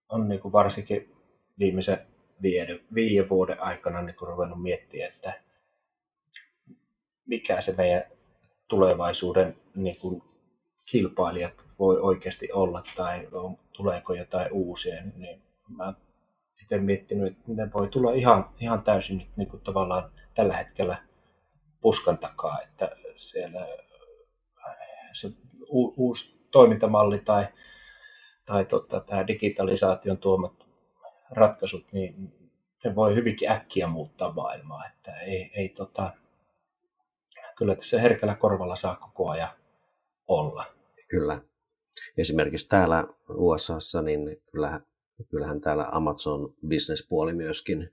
on 0.09 0.29
niin 0.29 0.39
kuin 0.39 0.51
varsinkin 0.51 1.15
viimeisen 1.59 2.07
viiden, 2.41 2.79
viiden 2.93 3.29
vuoden 3.29 3.63
aikana 3.63 4.01
niin 4.01 4.15
kuin 4.15 4.29
ruvennut 4.29 4.61
miettiä, 4.61 5.07
että 5.07 5.41
mikä 7.25 7.61
se 7.61 7.75
meidän 7.77 8.03
tulevaisuuden 8.67 9.57
niin 9.75 9.99
kuin 9.99 10.23
kilpailijat 10.85 11.65
voi 11.79 11.99
oikeasti 11.99 12.51
olla 12.51 12.81
tai 12.95 13.27
on, 13.31 13.57
tuleeko 13.73 14.13
jotain 14.13 14.51
uusia, 14.51 15.03
niin 15.15 15.41
mä 15.69 15.93
itse 16.61 16.77
miettinyt, 16.77 17.31
että 17.31 17.43
ne 17.47 17.71
voi 17.73 17.87
tulla 17.87 18.13
ihan, 18.13 18.49
ihan 18.59 18.83
täysin 18.83 19.17
nyt 19.17 19.37
niin 19.37 19.49
kuin 19.49 19.61
tavallaan 19.61 20.11
tällä 20.35 20.57
hetkellä 20.57 20.97
puskan 21.81 22.17
takaa, 22.17 22.61
että 22.61 22.91
siellä 23.15 23.67
se 25.13 25.27
u, 25.69 25.93
uusi 25.97 26.47
toimintamalli 26.51 27.19
tai, 27.19 27.47
tai 28.45 28.65
tota, 28.65 28.99
tämä 28.99 29.27
digitalisaation 29.27 30.17
tuomat 30.17 30.53
ratkaisut, 31.31 31.93
niin 31.93 32.33
ne 32.83 32.95
voi 32.95 33.15
hyvinkin 33.15 33.51
äkkiä 33.51 33.87
muuttaa 33.87 34.33
maailmaa, 34.33 34.85
että 34.87 35.19
ei, 35.19 35.51
ei 35.55 35.69
tota, 35.69 36.13
kyllä 37.57 37.75
tässä 37.75 38.01
herkällä 38.01 38.35
korvalla 38.35 38.75
saa 38.75 38.95
koko 38.95 39.29
ajan 39.29 39.49
olla. 40.27 40.65
Kyllä. 41.07 41.41
Esimerkiksi 42.17 42.69
täällä 42.69 43.07
USAssa, 43.29 44.01
niin 44.01 44.41
kyllähän, 44.51 44.81
kyllähän 45.29 45.61
täällä 45.61 45.87
Amazon 45.91 46.53
business-puoli 46.69 47.33
myöskin 47.33 47.89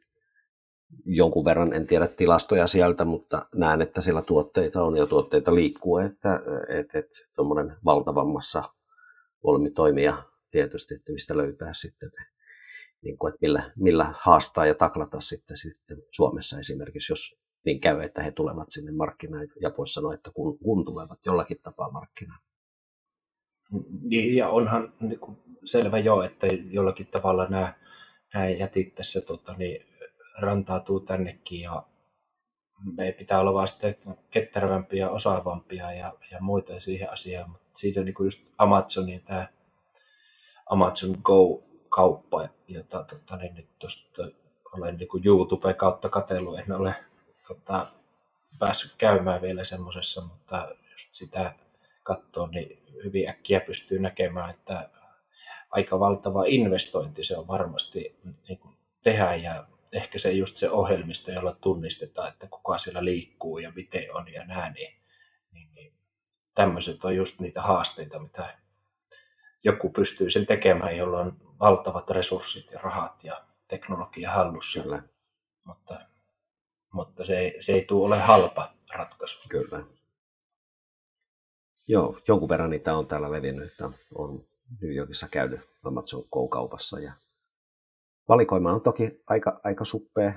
jonkun 1.05 1.45
verran, 1.45 1.73
en 1.73 1.87
tiedä 1.87 2.07
tilastoja 2.07 2.67
sieltä, 2.67 3.05
mutta 3.05 3.47
näen, 3.55 3.83
että 3.83 4.01
siellä 4.01 4.23
tuotteita 4.23 4.83
on 4.83 4.97
ja 4.97 5.07
tuotteita 5.07 5.55
liikkuu, 5.55 5.99
että 5.99 6.41
et, 6.69 6.95
et, 6.95 7.29
tuommoinen 7.37 7.77
valtavammassa 7.85 8.63
volyymi 9.45 9.71
toimia 9.71 10.17
tietysti, 10.53 10.95
että 10.95 11.13
mistä 11.13 11.37
löytää 11.37 11.73
sitten 11.73 12.11
niin 13.05 13.19
kuin, 13.19 13.29
että 13.29 13.39
millä, 13.43 13.73
millä 13.77 14.15
haastaa 14.21 14.67
ja 14.67 14.75
taklata 14.75 15.21
sitten, 15.21 15.57
sitten 15.57 15.99
Suomessa 16.11 16.59
esimerkiksi, 16.59 17.13
jos 17.13 17.35
niin 17.65 17.81
käy, 17.81 18.01
että 18.01 18.23
he 18.23 18.33
tulevat 18.33 18.71
sinne 18.71 18.93
markkinaan 18.93 19.49
ja 19.61 19.71
voisi 19.79 19.93
sanoa, 19.93 20.15
että 20.15 20.31
kun, 20.35 20.59
kun 20.59 20.85
tulevat 20.85 21.27
jollakin 21.27 21.57
tapaa 21.63 21.91
markkinaan. 21.91 22.41
Niin, 24.03 24.37
ja 24.37 24.49
onhan 24.49 24.95
niin 25.01 25.21
kuin 25.21 25.37
selvä 25.65 25.99
jo, 25.99 26.23
että 26.23 26.47
jollakin 26.71 27.07
tavalla 27.07 27.47
nämä, 27.49 27.75
nämä 28.35 28.49
jätit 28.49 28.95
tässä 28.95 29.21
tota, 29.21 29.55
niin, 29.59 29.87
rantautuu 30.39 31.01
tännekin 31.01 31.61
ja 31.61 31.87
me 32.97 33.13
pitää 33.13 33.41
olla 33.41 33.55
vaan 33.55 33.69
sitten 33.69 33.97
ketterävämpiä 34.31 35.11
osaavampia 35.11 35.93
ja, 35.93 36.13
ja 36.31 36.41
muita 36.41 36.81
siihen 36.81 37.13
asiaan, 37.13 37.51
mutta 37.51 37.71
siitä 37.75 38.05
niin 38.05 38.15
kuin 38.15 38.27
just 38.27 38.49
Amazonin 38.59 39.23
tämä 39.23 39.47
Amazon 40.73 41.17
Go-kauppa, 41.23 42.49
jota 42.69 43.05
tota, 43.05 43.37
niin 43.37 43.55
nyt 43.55 43.79
tuosta 43.79 44.23
olen 44.73 44.97
niin 44.97 45.09
kuin 45.09 45.23
kautta 45.77 46.09
katsellut, 46.09 46.59
en 46.59 46.73
ole 46.73 46.95
tota, 47.49 47.93
päässyt 48.59 48.95
käymään 48.99 49.43
vielä 49.43 49.65
semmoisessa, 49.65 50.21
mutta 50.21 50.69
just 50.91 51.09
sitä 51.15 51.55
katsoa, 52.03 52.47
niin 52.47 52.83
hyvin 53.05 53.29
äkkiä 53.29 53.61
pystyy 53.61 53.99
näkemään, 53.99 54.51
että 54.51 54.91
aika 55.71 56.01
valtava 56.01 56.45
investointi 56.47 57.25
se 57.25 57.37
on 57.37 57.49
varmasti 57.49 58.17
niin 58.49 58.59
kuin 58.59 58.77
tehdä 59.03 59.35
ja 59.35 59.67
ehkä 59.93 60.19
se 60.19 60.33
just 60.33 60.57
se 60.57 60.71
ohjelmisto, 60.71 61.31
jolla 61.31 61.57
tunnistetaan, 61.61 62.29
että 62.29 62.47
kuka 62.47 62.79
siellä 62.79 63.05
liikkuu 63.05 63.59
ja 63.59 63.73
miten 63.77 64.17
on 64.17 64.33
ja 64.33 64.45
näin, 64.45 64.73
niin, 64.73 64.97
niin, 65.53 65.69
niin 65.75 65.93
tämmöiset 66.55 67.05
on 67.05 67.17
just 67.17 67.41
niitä 67.41 67.63
haasteita, 67.63 68.19
mitä 68.19 68.62
joku 69.65 69.91
pystyy 69.91 70.31
sen 70.31 70.47
tekemään, 70.47 70.97
jolla 70.97 71.21
on 71.21 71.37
valtavat 71.61 72.11
resurssit 72.11 72.71
ja 72.71 72.81
rahat 72.81 73.25
ja 73.25 73.45
teknologia 73.69 74.31
hallussa. 74.31 74.83
Kyllä. 74.83 75.03
Mutta, 75.65 76.01
mutta 76.93 77.25
se, 77.25 77.39
ei, 77.39 77.63
se 77.63 77.73
ei 77.73 77.85
tule 77.85 78.07
ole 78.07 78.21
halpa 78.21 78.75
ratkaisu. 78.95 79.49
Kyllä. 79.49 79.83
Joo, 81.89 82.19
jonkun 82.29 82.49
verran 82.49 82.71
niitä 82.71 82.97
on 82.97 83.07
täällä 83.07 83.33
levinnyt, 83.33 83.71
että 83.71 83.91
on 84.15 84.45
New 84.83 84.95
Yorkissa 84.95 85.29
käynyt 85.31 85.61
Amazon 85.85 86.25
Go-kaupassa 86.33 87.01
ja 87.01 87.13
valikoima 88.29 88.73
on 88.73 88.83
toki 88.83 89.23
aika, 89.27 89.61
aika 89.65 89.85
suppea, 89.85 90.33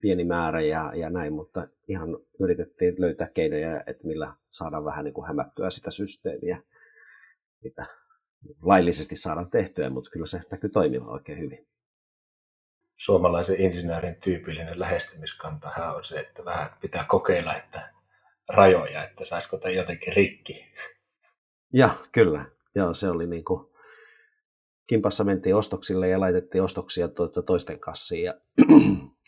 pieni 0.00 0.24
määrä 0.24 0.60
ja, 0.60 0.92
ja 0.94 1.10
näin, 1.10 1.32
mutta 1.32 1.68
ihan 1.88 2.18
yritettiin 2.40 2.94
löytää 2.98 3.28
keinoja, 3.34 3.80
että 3.86 4.06
millä 4.06 4.34
saadaan 4.50 4.84
vähän 4.84 5.04
niin 5.04 5.14
kuin 5.14 5.26
hämättyä 5.26 5.70
sitä 5.70 5.90
systeemiä, 5.90 6.62
mitä 7.62 7.86
laillisesti 8.62 9.16
saadaan 9.16 9.50
tehtyä, 9.50 9.90
mutta 9.90 10.10
kyllä 10.10 10.26
se 10.26 10.40
näkyy 10.50 10.70
toimivan 10.70 11.08
oikein 11.08 11.38
hyvin. 11.38 11.66
Suomalaisen 12.96 13.60
insinöörin 13.60 14.16
tyypillinen 14.20 14.80
lähestymiskanta 14.80 15.70
on 15.96 16.04
se, 16.04 16.20
että 16.20 16.44
vähän 16.44 16.70
pitää 16.80 17.04
kokeilla, 17.08 17.56
että 17.56 17.92
rajoja, 18.48 19.04
että 19.04 19.24
saisiko 19.24 19.58
tämä 19.58 19.72
jotenkin 19.72 20.12
rikki. 20.12 20.74
Ja, 21.72 21.90
kyllä. 22.12 22.44
Joo, 22.74 22.94
se 22.94 23.08
oli 23.08 23.26
niin 23.26 23.44
kuin, 23.44 23.74
kimpassa 24.86 25.24
mentiin 25.24 25.54
ostoksille 25.54 26.08
ja 26.08 26.20
laitettiin 26.20 26.64
ostoksia 26.64 27.08
tuota 27.08 27.42
toisten 27.42 27.80
kassiin 27.80 28.24
ja, 28.24 28.34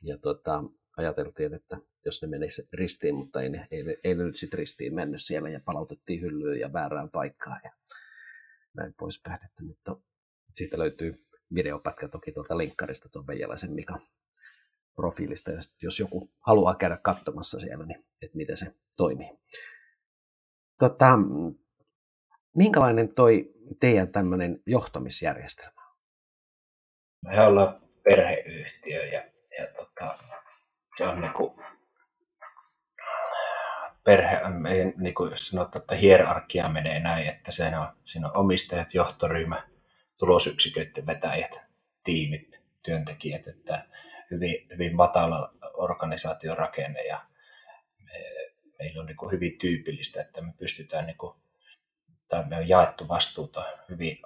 ja 0.03 0.19
tuota, 0.19 0.65
ajateltiin, 0.97 1.55
että 1.55 1.77
jos 2.05 2.23
ne 2.23 2.29
menisi 2.29 2.69
ristiin, 2.73 3.15
mutta 3.15 3.43
ei 3.43 3.49
ne, 3.49 3.67
ei, 3.71 3.85
ei 4.05 4.15
ne 4.15 4.25
nyt 4.25 4.37
sitten 4.37 4.59
ristiin 4.59 4.95
mennyt 4.95 5.23
siellä 5.23 5.49
ja 5.49 5.61
palautettiin 5.65 6.21
hyllyyn 6.21 6.61
ja 6.61 6.73
väärään 6.73 7.11
paikkaan 7.11 7.61
ja 7.65 7.71
näin 8.77 8.95
poispäin. 8.95 9.45
Että, 9.45 9.65
mutta 9.65 9.97
siitä 10.55 10.79
löytyy 10.79 11.27
videopätkä 11.55 12.09
toki 12.09 12.33
tuolta 12.33 12.59
linkkarista 12.59 13.09
tuon 13.09 13.27
Veijalaisen 13.27 13.73
Mika 13.73 13.95
profiilista, 14.95 15.51
jos 15.83 16.01
joku 16.01 16.31
haluaa 16.41 16.75
käydä 16.75 16.99
katsomassa 17.03 17.61
siellä, 17.61 17.87
niin 17.87 18.07
että 18.23 18.37
miten 18.37 18.57
se 18.57 18.75
toimii. 18.97 19.31
Tota, 20.79 21.19
minkälainen 22.57 23.15
toi 23.15 23.55
teidän 23.81 24.13
tämmöinen 24.13 24.63
johtamisjärjestelmä 24.67 25.87
on? 25.91 25.97
Me 27.23 27.41
ollaan 27.41 27.81
perheyhtiö 28.05 29.07
ja, 29.07 29.25
ja 29.59 29.67
tota, 29.77 30.19
se 30.97 31.05
on 31.05 31.21
niinku, 31.21 31.61
perhe, 34.07 34.41
niin 34.97 35.15
kuin 35.15 35.31
jos 35.31 35.49
sanotaan, 35.49 35.83
että 35.83 35.95
hierarkia 35.95 36.69
menee 36.69 37.01
näin, 37.01 37.29
että 37.29 37.53
siinä 37.53 37.81
on, 37.81 37.97
siinä 38.05 38.29
on 38.29 38.37
omistajat, 38.37 38.95
johtoryhmä, 38.95 39.69
tulosyksiköiden 40.17 41.07
vetäjät, 41.07 41.61
tiimit, 42.05 42.61
työntekijät, 42.83 43.47
että 43.47 43.87
hyvin, 44.31 44.67
hyvin 44.73 44.97
matala 44.97 45.55
organisaatiorakenne 45.75 47.03
ja 47.03 47.21
me, 47.99 48.13
meillä 48.79 49.01
on 49.01 49.07
niin 49.07 49.33
hyvin 49.33 49.59
tyypillistä, 49.59 50.21
että 50.21 50.43
me 50.43 50.53
pystytään, 50.59 51.07
niin 51.07 51.19
kuin, 51.19 51.35
tai 52.29 52.45
me 52.49 52.57
on 52.57 52.69
jaettu 52.69 53.09
vastuuta 53.09 53.65
hyvin, 53.91 54.19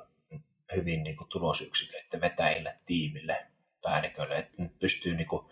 hyvin 0.76 1.02
niin 1.02 1.16
kuin 1.16 1.28
tulosyksiköiden 1.28 2.20
vetäjille, 2.20 2.78
tiimille, 2.86 3.46
päälliköille, 3.82 4.36
että 4.36 4.62
pystyy 4.80 5.14
niin 5.14 5.28
kuin 5.28 5.46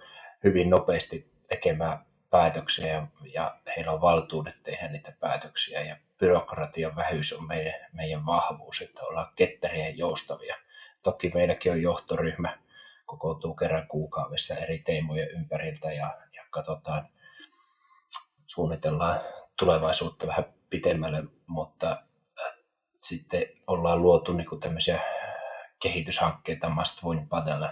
hyvin 0.44 0.70
nopeasti 0.70 1.32
tekemään 1.48 2.07
päätöksiä 2.30 3.08
ja, 3.34 3.60
heillä 3.76 3.92
on 3.92 4.00
valtuudet 4.00 4.62
tehdä 4.62 4.88
niitä 4.88 5.12
päätöksiä 5.20 5.82
ja 5.82 5.96
byrokratian 6.18 6.96
vähyys 6.96 7.32
on 7.32 7.46
meidän, 7.46 7.74
meidän 7.92 8.26
vahvuus, 8.26 8.80
että 8.80 9.02
ollaan 9.02 9.32
ketteriä 9.36 9.88
ja 9.88 9.94
joustavia. 9.96 10.56
Toki 11.02 11.30
meilläkin 11.34 11.72
on 11.72 11.82
johtoryhmä, 11.82 12.58
kokoontuu 13.06 13.54
kerran 13.54 13.86
kuukaudessa 13.88 14.54
eri 14.54 14.78
teemojen 14.78 15.30
ympäriltä 15.30 15.92
ja, 15.92 16.18
ja 16.34 16.44
katsotaan, 16.50 17.08
suunnitellaan 18.46 19.20
tulevaisuutta 19.58 20.26
vähän 20.26 20.44
pitemmälle, 20.70 21.24
mutta 21.46 21.90
äh, 21.90 22.52
sitten 23.02 23.42
ollaan 23.66 24.02
luotu 24.02 24.32
niin 24.32 24.48
kuin 24.48 24.60
tämmöisiä 24.60 25.00
kehityshankkeita, 25.82 26.68
Must 26.68 27.04
Win 27.04 27.28
Battle 27.28 27.68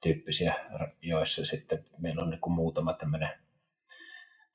tyyppisiä, 0.00 0.54
joissa 1.02 1.46
sitten 1.46 1.84
meillä 1.98 2.22
on 2.22 2.30
niin 2.30 2.40
kuin 2.40 2.54
muutama 2.54 2.92
tämmöinen, 2.92 3.30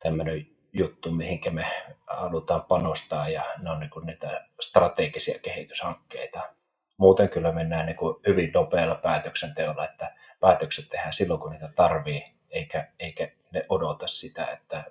tämmöinen 0.04 0.48
juttu, 0.74 1.12
mihinkä 1.12 1.52
me 1.52 1.66
halutaan 2.08 2.64
panostaa 2.64 3.30
ja 3.30 3.44
ne 3.58 3.70
on 3.70 3.80
niin 3.80 3.92
niitä 4.06 4.48
strategisia 4.62 5.40
kehityshankkeita. 5.40 6.54
Muuten 6.98 7.30
kyllä 7.30 7.52
mennään 7.52 7.86
niin 7.86 7.98
hyvin 8.28 8.52
nopealla 8.54 8.96
päätöksenteolla, 8.96 9.86
että 9.86 10.16
päätökset 10.40 10.90
tehdään 10.90 11.14
silloin, 11.14 11.40
kun 11.40 11.52
niitä 11.52 11.70
tarvii, 11.76 12.24
eikä, 12.50 12.92
eikä 13.00 13.32
ne 13.52 13.66
odota 13.70 14.08
sitä, 14.08 14.46
että 14.46 14.84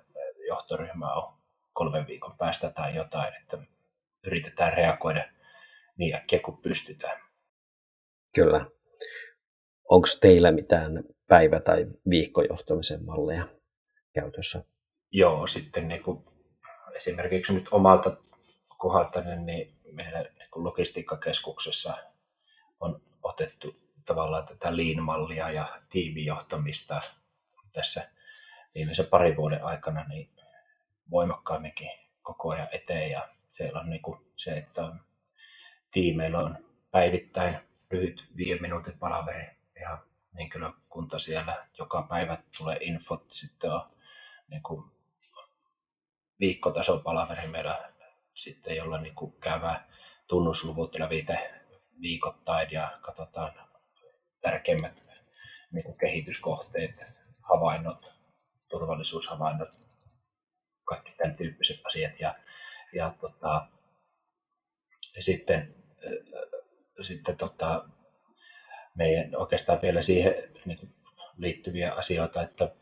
johtoryhmä 0.47 1.13
on 1.13 1.33
kolmen 1.73 2.07
viikon 2.07 2.37
päästä 2.37 2.69
tai 2.69 2.95
jotain, 2.95 3.33
että 3.41 3.57
yritetään 4.23 4.73
reagoida 4.73 5.29
niin 5.97 6.15
äkkiä 6.15 6.39
kuin 6.39 6.57
pystytään. 6.57 7.19
Kyllä. 8.35 8.65
Onko 9.89 10.07
teillä 10.21 10.51
mitään 10.51 11.03
päivä- 11.27 11.59
tai 11.59 11.85
viikkojohtamisen 12.09 13.05
malleja 13.05 13.47
käytössä? 14.13 14.63
Joo, 15.15 15.47
sitten 15.47 15.87
niin 15.87 16.03
kuin 16.03 16.25
esimerkiksi 16.95 17.53
nyt 17.53 17.67
omalta 17.71 18.17
kohdalta, 18.77 19.21
niin 19.21 19.75
meillä 19.91 20.19
niin 20.21 20.49
kuin 20.51 20.63
logistiikkakeskuksessa 20.63 21.97
on 22.79 23.01
otettu 23.23 23.75
tavallaan 24.05 24.45
tätä 24.45 24.77
lean-mallia 24.77 25.49
ja 25.49 25.81
tiimijohtamista 25.89 27.01
tässä 27.73 28.09
viimeisen 28.75 29.05
parin 29.05 29.35
vuoden 29.35 29.63
aikana 29.65 30.03
niin 30.03 30.29
voimakkaamminkin 31.11 31.89
koko 32.21 32.49
ajan 32.49 32.67
eteen. 32.71 33.11
Ja 33.11 33.29
siellä 33.51 33.79
on 33.79 33.89
niin 33.89 34.01
kuin 34.01 34.19
se, 34.35 34.51
että 34.51 34.85
on, 34.85 34.99
tiimeillä 35.91 36.39
on 36.39 36.57
päivittäin 36.91 37.57
lyhyt 37.91 38.27
viiden 38.37 38.61
minuutin 38.61 38.99
palaveri 38.99 39.45
ja 39.81 39.97
henkilökunta 40.37 41.19
siellä. 41.19 41.67
Joka 41.77 42.01
päivä 42.09 42.37
tulee 42.57 42.77
infot, 42.81 43.25
sitten 43.31 43.71
on 43.71 43.89
niin 44.47 44.63
kuin 44.63 44.93
viikkotason 46.39 47.03
palaveri 47.03 47.47
meillä 47.47 47.93
sitten, 48.33 48.75
jolla 48.75 49.01
niin 49.01 49.15
kuin 49.15 49.33
käydään 49.39 49.87
tunnusluvut 50.27 50.95
lävite 50.99 51.61
viikoittain 52.01 52.71
ja 52.71 52.99
katsotaan 53.01 53.53
tärkeimmät 54.41 55.05
niin 55.71 55.83
kuin 55.83 55.97
kehityskohteet, 55.97 56.95
havainnot, 57.41 58.13
turvallisuushavainnot, 58.69 59.69
kaikki 60.85 61.11
tämän 61.17 61.35
tyyppiset 61.35 61.81
asiat. 61.85 62.19
Ja, 62.19 62.35
ja, 62.93 63.13
tota, 63.21 63.67
ja 65.15 65.23
sitten, 65.23 65.75
sitten 67.01 67.37
tota, 67.37 67.89
meidän 68.95 69.35
oikeastaan 69.35 69.81
vielä 69.81 70.01
siihen 70.01 70.35
niin 70.65 70.77
kuin 70.77 70.95
liittyviä 71.37 71.93
asioita, 71.93 72.41
että 72.41 72.75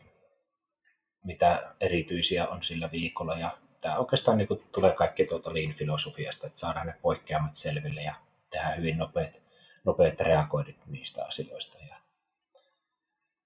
mitä 1.23 1.75
erityisiä 1.79 2.47
on 2.47 2.63
sillä 2.63 2.91
viikolla. 2.91 3.37
Ja 3.37 3.57
tämä 3.81 3.97
oikeastaan 3.97 4.37
niin 4.37 4.47
kuin 4.47 4.63
tulee 4.71 4.91
kaikki 4.91 5.25
tuota 5.25 5.53
lean-filosofiasta, 5.53 6.47
että 6.47 6.59
saadaan 6.59 6.87
ne 6.87 6.95
poikkeamat 7.01 7.55
selville 7.55 8.01
ja 8.01 8.15
tehdään 8.49 8.77
hyvin 8.77 8.97
nopeat, 8.97 9.41
nopeat 9.83 10.19
reagoidit 10.19 10.85
niistä 10.87 11.25
asioista. 11.25 11.77
Ja 11.89 11.95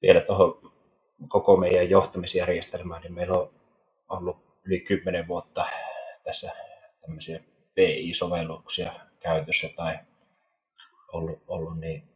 vielä 0.02 0.22
tuohon 0.22 0.72
koko 1.28 1.58
meidän 1.58 1.90
johtamisjärjestelmään, 1.90 3.02
niin 3.02 3.14
meillä 3.14 3.38
on 3.38 3.54
ollut 4.10 4.38
yli 4.64 4.80
10 4.80 5.28
vuotta 5.28 5.66
tässä 6.24 6.52
tämmöisiä 7.02 7.40
PI-sovelluksia 7.76 8.94
käytössä 9.20 9.70
tai 9.76 10.00
ollut, 11.08 11.44
ollut 11.48 11.80
niin 11.80 12.10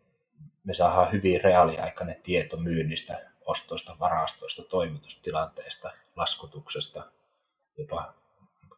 me 0.63 0.73
saadaan 0.73 1.11
hyvin 1.11 1.41
reaaliaikainen 1.41 2.21
tieto 2.23 2.57
myynnistä, 2.57 3.28
ostoista, 3.49 3.95
varastoista, 3.99 4.63
toimitustilanteesta, 4.63 5.91
laskutuksesta, 6.15 7.11
jopa 7.77 8.13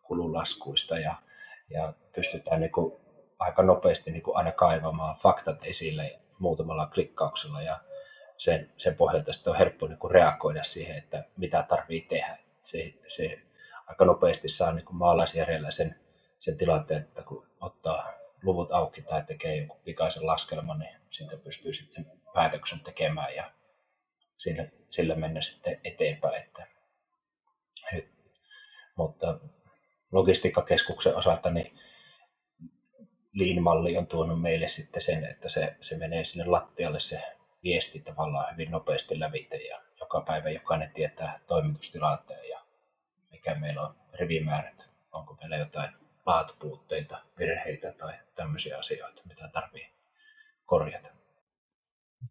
kululaskuista 0.01 0.99
ja, 0.99 1.15
ja 1.69 1.93
pystytään 2.15 2.61
niin 2.61 2.71
kuin 2.71 3.01
aika 3.39 3.63
nopeasti 3.63 4.11
niin 4.11 4.23
kuin 4.23 4.37
aina 4.37 4.51
kaivamaan 4.51 5.15
faktat 5.15 5.65
esille 5.65 6.19
muutamalla 6.39 6.87
klikkauksella 6.87 7.61
ja 7.61 7.79
sen, 8.37 8.73
sen 8.77 8.95
pohjalta 8.95 9.33
sitten 9.33 9.51
on 9.51 9.57
helppo 9.57 9.87
niin 9.87 9.99
kuin 9.99 10.11
reagoida 10.11 10.63
siihen, 10.63 10.97
että 10.97 11.23
mitä 11.37 11.63
tarvii 11.63 12.01
tehdä. 12.01 12.37
Se, 12.61 12.93
se 13.07 13.41
aika 13.87 14.05
nopeasti 14.05 14.49
saa 14.49 14.73
niin 14.73 14.85
kuin 14.85 14.95
maalaisjärjellä 14.95 15.71
sen, 15.71 15.99
sen 16.39 16.57
tilanteen, 16.57 17.01
että 17.01 17.23
kun 17.23 17.47
ottaa 17.61 18.13
luvut 18.43 18.71
auki 18.71 19.01
tai 19.01 19.23
tekee 19.23 19.55
joku 19.55 19.77
pikaisen 19.83 20.27
laskelman, 20.27 20.79
niin 20.79 20.97
siitä 21.09 21.37
pystyy 21.37 21.73
sitten 21.73 22.03
sen 22.05 22.21
päätöksen 22.33 22.79
tekemään 22.79 23.35
ja 23.35 23.51
sillä, 24.43 24.67
sillä 24.89 25.15
mennä 25.15 25.41
sitten 25.41 25.79
eteenpäin. 25.83 26.43
Että, 26.43 26.67
et, 27.93 28.09
mutta 28.97 29.39
logistiikkakeskuksen 30.11 31.15
osalta 31.15 31.51
niin 31.51 31.79
Lean-malli 33.33 33.97
on 33.97 34.07
tuonut 34.07 34.41
meille 34.41 34.67
sitten 34.67 35.01
sen, 35.01 35.23
että 35.23 35.49
se, 35.49 35.75
se 35.81 35.97
menee 35.97 36.23
sinne 36.23 36.45
lattialle 36.45 36.99
se 36.99 37.21
viesti 37.63 37.99
tavallaan 37.99 38.53
hyvin 38.53 38.71
nopeasti 38.71 39.19
lävite 39.19 39.57
ja 39.57 39.81
joka 39.99 40.21
päivä 40.21 40.49
jokainen 40.49 40.91
tietää 40.93 41.39
toimitustilanteen 41.47 42.49
ja 42.49 42.65
mikä 43.31 43.55
meillä 43.55 43.81
on 43.81 43.95
rivimäärät, 44.13 44.89
onko 45.11 45.33
meillä 45.33 45.57
jotain 45.57 45.93
laatupuutteita, 46.25 47.17
virheitä 47.39 47.93
tai 47.93 48.13
tämmöisiä 48.35 48.77
asioita, 48.77 49.21
mitä 49.25 49.49
tarvii 49.53 49.93
korjata. 50.65 51.09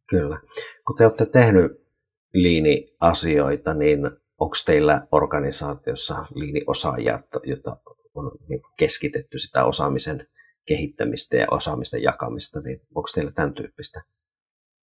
Kyllä. 0.07 0.39
Kun 0.87 0.97
te 0.97 1.05
olette 1.05 1.27
tehnyt 1.27 1.90
liini-asioita, 2.33 3.75
niin 3.75 4.01
onko 4.41 4.57
teillä 4.67 5.01
organisaatiossa 5.13 6.15
liini-osaajia, 6.35 7.19
joita 7.45 7.77
on 8.15 8.31
niin 8.49 8.63
keskitetty 8.79 9.39
sitä 9.39 9.65
osaamisen 9.65 10.27
kehittämistä 10.67 11.37
ja 11.37 11.47
osaamisten 11.51 12.03
jakamista, 12.03 12.61
niin 12.61 12.81
onko 12.95 13.09
teillä 13.15 13.33
tämän 13.33 13.55
tyyppistä 13.55 14.01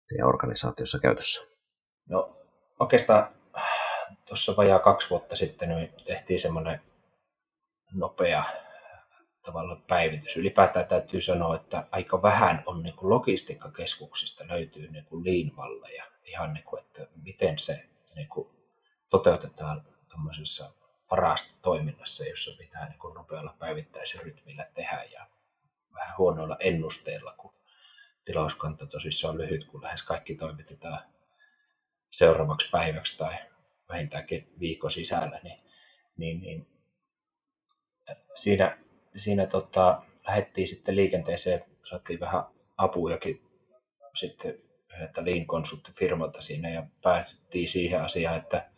teidän 0.09 0.28
organisaatiossa 0.28 0.98
käytössä? 0.98 1.46
No 2.09 2.37
oikeastaan 2.80 3.28
tuossa 4.24 4.57
vajaa 4.57 4.78
kaksi 4.78 5.11
vuotta 5.11 5.37
sitten 5.37 5.68
niin 5.68 5.94
tehtiin 6.04 6.40
semmoinen 6.40 6.80
nopea 7.92 8.44
tavallaan 9.42 9.83
päivitys. 9.83 10.37
Ylipäätään 10.37 10.87
täytyy 10.87 11.20
sanoa, 11.20 11.57
että 11.57 11.87
aika 11.90 12.22
vähän 12.22 12.62
on 12.66 12.83
niin 12.83 12.94
logistiikkakeskuksista 13.00 14.44
löytyy 14.48 14.90
niin 14.90 15.04
kuin 15.04 15.24
liinvalleja. 15.24 16.13
Ihan 16.24 16.54
niin 16.54 16.64
kuin, 16.64 16.82
että 16.82 17.06
miten 17.22 17.58
se 17.58 17.88
niin 18.14 18.28
kuin 18.28 18.48
toteutetaan 19.08 19.87
tuommoisessa 20.08 20.72
varastotoiminnassa, 21.10 22.24
jossa 22.24 22.50
pitää 22.58 22.88
niin 22.88 22.98
kuin 22.98 23.14
nopealla 23.14 23.56
päivittäisrytmillä 23.58 24.66
tehdä 24.74 25.04
ja 25.04 25.26
vähän 25.94 26.18
huonoilla 26.18 26.56
ennusteilla, 26.60 27.34
kun 27.38 27.54
tilauskanta 28.24 28.87
tosissaan 28.87 29.34
on 29.34 29.40
lyhyt, 29.40 29.64
kun 29.64 29.82
lähes 29.82 30.02
kaikki 30.02 30.34
toimitetaan 30.34 30.98
seuraavaksi 32.10 32.70
päiväksi 32.70 33.18
tai 33.18 33.34
vähintäänkin 33.88 34.52
viikon 34.60 34.90
sisällä, 34.90 35.40
niin, 35.42 35.60
niin, 36.16 36.40
niin 36.40 36.66
siinä 38.34 38.78
siinä 39.16 39.46
tota, 39.46 40.02
lähdettiin 40.26 40.68
sitten 40.68 40.96
liikenteeseen, 40.96 41.64
saatiin 41.82 42.20
vähän 42.20 42.44
apujakin 42.76 43.42
sitten 44.14 44.58
yhdeltä 44.94 45.24
lean 45.24 45.46
konsulttifirmalta 45.46 46.40
siinä 46.40 46.68
ja 46.68 46.87
päästiin 47.02 47.68
siihen 47.68 48.00
asiaan, 48.00 48.37
että, 48.37 48.70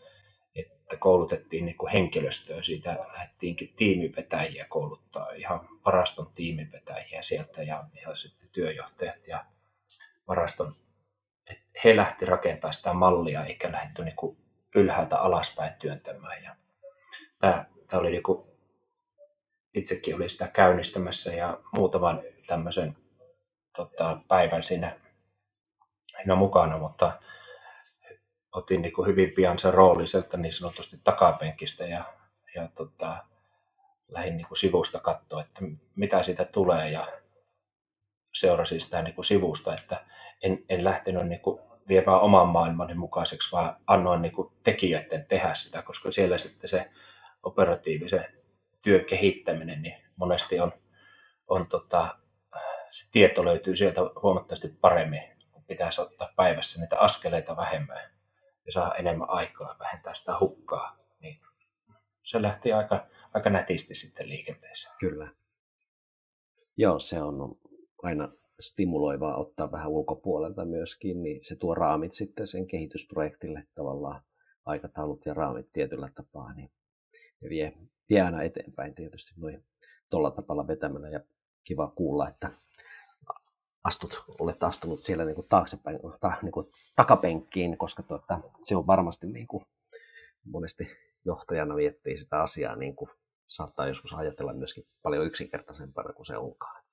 että 0.55 0.97
koulutettiin 0.97 1.65
niin 1.65 1.77
kuin 1.77 1.93
henkilöstöä. 1.93 2.63
Siitä 2.63 2.99
lähdettiinkin 3.13 3.73
tiimivetäjiä 3.77 4.67
kouluttaa, 4.69 5.31
ihan 5.31 5.69
varaston 5.85 6.33
tiimivetäjiä 6.35 7.23
sieltä 7.23 7.63
ja, 7.63 7.85
ja 8.03 8.15
sitten 8.15 8.49
työjohtajat 8.53 9.29
ja 9.29 9.45
varaston. 10.29 10.77
He 11.85 11.97
lähti 11.97 12.27
rakentamaan 12.27 12.75
sitä 12.75 12.93
mallia 12.93 13.45
eikä 13.45 13.73
lähdetty 13.73 14.05
niin 14.05 14.17
kuin 14.17 14.37
ylhäältä 14.75 15.19
alaspäin 15.19 15.73
työntämään. 15.79 16.45
Ja 16.45 16.57
tämä, 17.39 17.65
tämä 17.87 18.01
oli 18.01 18.11
niin 18.11 18.23
kuin 18.23 18.47
itsekin 19.75 20.15
olin 20.15 20.31
sitä 20.31 20.49
käynnistämässä 20.49 21.35
ja 21.35 21.61
muutaman 21.77 22.23
tämmöisen 22.47 22.97
tota, 23.77 24.21
päivän 24.29 24.63
siinä, 24.63 25.01
siinä 26.17 26.35
mukana, 26.35 26.79
mutta 26.79 27.13
otin 28.53 28.83
niin 28.83 28.93
kuin 28.93 29.09
hyvin 29.09 29.33
pian 29.33 29.59
sen 29.59 29.75
rooli 29.75 30.07
sieltä 30.07 30.37
niin 30.37 30.53
sanotusti 30.53 31.01
takapenkistä 31.05 31.87
ja, 31.87 32.05
ja 32.55 32.69
tota, 32.75 33.17
lähdin 34.09 34.37
niin 34.37 34.49
kuin 34.49 34.59
sivusta 34.59 35.01
katsoa, 35.01 35.41
että 35.41 35.61
mitä 35.97 36.23
siitä 36.23 36.45
tulee 36.45 36.91
ja 36.91 37.07
seurasin 38.35 38.81
sitä 38.81 39.03
niin 39.03 39.15
kuin 39.15 39.25
sivusta, 39.25 39.75
että 39.75 40.05
en, 40.43 40.65
en 40.69 40.85
lähtenyt 40.85 41.29
niin 41.29 41.41
kuin 41.41 41.61
viemään 41.89 42.21
oman 42.21 42.49
maailmani 42.49 42.95
mukaiseksi, 42.95 43.53
vaan 43.53 43.77
annoin 43.87 44.23
niin 44.23 44.33
kuin 44.33 44.53
tekijöiden 44.63 45.27
tehdä 45.27 45.55
sitä, 45.55 45.83
koska 45.83 46.13
siellä 46.13 46.39
sitten 46.39 46.69
se 46.69 46.91
operatiivisen 47.43 48.25
työn 48.83 49.05
kehittäminen, 49.05 49.83
niin 49.83 49.95
monesti 50.17 50.61
on, 50.61 50.73
on 51.49 51.67
tota, 51.67 52.19
se 52.91 53.11
tieto 53.13 53.45
löytyy 53.45 53.77
sieltä 53.77 54.01
huomattavasti 54.23 54.69
paremmin, 54.69 55.36
pitäisi 55.67 56.01
ottaa 56.01 56.33
päivässä 56.37 56.81
niitä 56.81 56.99
askeleita 56.99 57.57
vähemmän 57.57 58.11
ja 58.67 58.73
saa 58.73 58.95
enemmän 58.95 59.31
aikaa 59.31 59.77
vähentää 59.79 60.15
sitä 60.15 60.39
hukkaa. 60.41 60.97
Niin 61.21 61.41
se 62.23 62.43
lähti 62.43 62.73
aika, 62.73 63.07
aika 63.35 63.51
nätisti 63.51 63.95
sitten 63.95 64.29
liikenteeseen. 64.29 64.95
Kyllä. 65.01 65.29
Joo, 66.77 66.99
se 66.99 67.23
on 67.23 67.59
aina 68.03 68.29
stimuloivaa 68.61 69.37
ottaa 69.37 69.73
vähän 69.73 69.89
ulkopuolelta 69.89 70.65
myöskin, 70.65 71.23
niin 71.23 71.41
se 71.43 71.57
tuo 71.57 71.75
raamit 71.75 72.13
sitten 72.13 72.47
sen 72.47 72.67
kehitysprojektille 72.67 73.67
tavallaan 73.75 74.23
aikataulut 74.65 75.27
ja 75.27 75.35
raamit 75.35 75.73
tietyllä 75.73 76.09
tapaa, 76.15 76.53
niin 76.55 76.71
ne 77.41 77.49
vie 77.49 77.73
vie 78.11 78.21
aina 78.21 78.43
eteenpäin 78.43 78.95
tietysti 78.95 79.33
noin 79.37 79.65
tuolla 80.11 80.31
tapalla 80.31 80.67
vetämällä 80.67 81.09
ja 81.09 81.21
kiva 81.65 81.89
kuulla, 81.91 82.29
että 82.29 82.51
astut, 83.87 84.25
olet 84.41 84.63
astunut 84.63 85.01
siellä 85.01 85.25
niin 85.25 85.35
kuin 85.35 85.49
taaksepäin, 85.49 85.99
ta, 86.21 86.33
niin 86.43 86.53
kuin 86.53 86.67
takapenkkiin, 86.97 87.79
koska 87.79 88.03
tuota, 88.03 88.41
se 88.63 88.77
on 88.77 88.87
varmasti 88.87 89.27
niin 89.27 89.47
kuin, 89.47 89.65
monesti 90.45 90.97
johtajana 91.25 91.75
miettii 91.75 92.19
sitä 92.19 92.43
asiaa, 92.43 92.77
niin 92.77 92.97
kuin 92.97 93.11
saattaa 93.47 93.89
joskus 93.89 94.13
ajatella 94.13 94.53
myöskin 94.53 94.85
paljon 95.03 95.27
yksinkertaisempana 95.27 96.13
kuin 96.13 96.27
se 96.27 96.37
onkaan. 96.37 96.85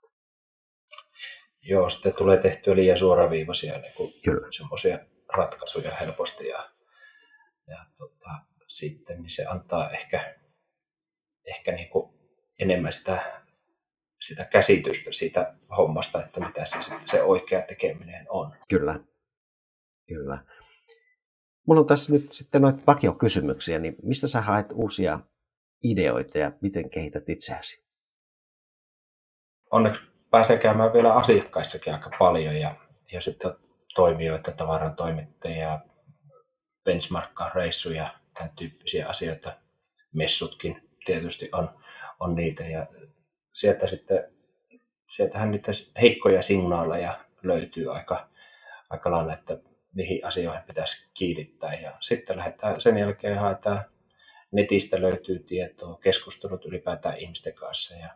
Joo, 1.62 1.90
sitten 1.90 2.14
tulee 2.18 2.38
tehtyä 2.38 2.76
liian 2.76 2.98
suoraviivaisia 2.98 3.78
niin 3.78 3.94
kuin 3.94 4.14
semmoisia 4.58 5.00
ratkaisuja 5.34 5.96
helposti 5.96 6.48
ja, 6.48 6.70
ja 7.68 7.86
tota, 7.98 8.30
sitten 8.68 9.22
niin 9.22 9.32
se 9.32 9.46
antaa 9.46 9.90
ehkä 9.90 10.36
ehkä 11.46 11.72
niin 11.72 11.90
kuin 11.90 12.14
enemmän 12.60 12.94
sitä, 12.94 13.43
sitä 14.28 14.46
käsitystä 14.46 15.12
siitä 15.12 15.54
hommasta, 15.78 16.24
että 16.26 16.40
mitä 16.40 16.66
se, 16.66 16.78
se 17.06 17.24
oikea 17.24 17.62
tekeminen 17.62 18.26
on. 18.30 18.56
Kyllä, 18.70 19.00
kyllä. 20.08 20.38
Mulla 21.68 21.82
on 21.82 21.88
tässä 21.88 22.14
nyt 22.14 22.32
sitten 22.32 22.62
noita 22.62 22.84
vakiokysymyksiä, 22.88 23.80
niin 23.80 23.96
mistä 24.04 24.28
sä 24.28 24.42
haet 24.42 24.66
uusia 24.74 25.20
ideoita 25.84 26.38
ja 26.38 26.52
miten 26.62 26.90
kehität 26.90 27.30
itseäsi? 27.30 27.84
Onneksi 29.72 30.02
pääsee 30.30 30.58
käymään 30.58 30.94
vielä 30.94 31.14
asiakkaissakin 31.14 31.94
aika 31.94 32.12
paljon 32.20 32.56
ja, 32.56 32.76
ja 33.12 33.22
sitten 33.22 33.52
toimijoita, 33.96 34.52
tavaran 34.52 34.96
toimittajia, 34.96 35.80
benchmarkkaa 36.84 37.50
reissuja, 37.50 38.14
tämän 38.34 38.52
tyyppisiä 38.56 39.08
asioita. 39.08 39.58
Messutkin 40.14 40.90
tietysti 41.06 41.50
on, 41.52 41.70
on 42.20 42.36
niitä 42.36 42.64
ja 42.64 42.88
sieltä 43.54 43.88
sitten, 43.88 44.32
sieltähän 45.10 45.52
niitä 45.52 45.72
heikkoja 46.02 46.42
signaaleja 46.42 47.20
löytyy 47.44 47.94
aika, 47.96 48.30
aika 48.90 49.12
lailla, 49.12 49.34
että 49.34 49.58
mihin 49.94 50.26
asioihin 50.26 50.64
pitäisi 50.64 51.10
kiinnittää. 51.14 51.74
Ja 51.74 51.98
sitten 52.00 52.38
lähdetään, 52.38 52.82
sen 52.82 52.98
jälkeen 52.98 53.40
haetaan 53.40 53.86
netistä 54.52 55.02
löytyy 55.02 55.40
tietoa, 55.40 55.98
keskustelut 55.98 56.66
ylipäätään 56.66 57.18
ihmisten 57.18 57.54
kanssa. 57.54 57.96
Ja, 57.96 58.10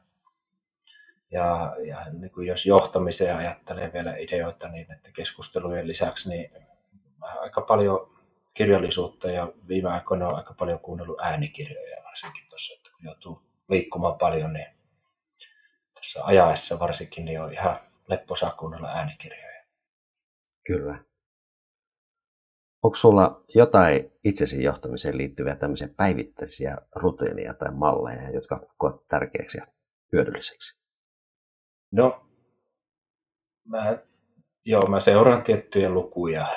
ja, 1.32 1.76
ja 1.88 2.06
niin 2.13 2.32
kuin 2.32 2.47
jos 2.47 2.65
johtamiseen 2.65 3.38
ajattelee 3.38 3.93
vielä 3.93 4.15
ideoita, 4.15 4.67
niin 4.67 4.91
että 4.91 5.12
keskustelujen 5.12 5.88
lisäksi 5.88 6.30
niin 6.30 6.52
aika 7.21 7.62
paljon 7.62 8.17
kirjallisuutta 8.54 9.32
ja 9.32 9.54
viime 9.67 9.89
aikoina 9.89 10.28
on 10.28 10.36
aika 10.36 10.54
paljon 10.54 10.80
kuunnellut 10.80 11.19
äänikirjoja 11.21 12.04
varsinkin 12.04 12.50
tuossa, 12.50 12.73
että 12.73 12.89
kun 12.89 13.06
joutuu 13.06 13.41
liikkumaan 13.69 14.17
paljon, 14.17 14.54
niin 14.54 14.77
tuossa 15.98 16.24
ajaessa 16.24 16.80
varsinkin 16.80 17.26
niin 17.26 17.42
on 17.42 17.54
ihan 17.54 17.80
lepposaa 18.08 18.52
kuunnella 18.52 18.88
äänikirjoja. 18.88 19.64
Kyllä. 20.68 21.00
Onko 22.84 22.96
sulla 22.96 23.44
jotain 23.56 24.12
itsesi 24.24 24.64
johtamiseen 24.64 25.18
liittyviä 25.18 25.56
tämmöisiä 25.56 25.88
päivittäisiä 25.98 26.78
rutiineja 26.96 27.54
tai 27.54 27.72
malleja, 27.72 28.30
jotka 28.30 28.68
koet 28.78 29.08
tärkeäksi 29.08 29.58
ja 29.58 29.68
hyödylliseksi? 30.14 30.78
No, 31.92 32.26
mä, 33.66 33.98
joo, 34.66 34.88
mä 34.88 35.00
seuraan 35.00 35.44
tiettyjä 35.44 35.90
lukuja, 35.90 36.48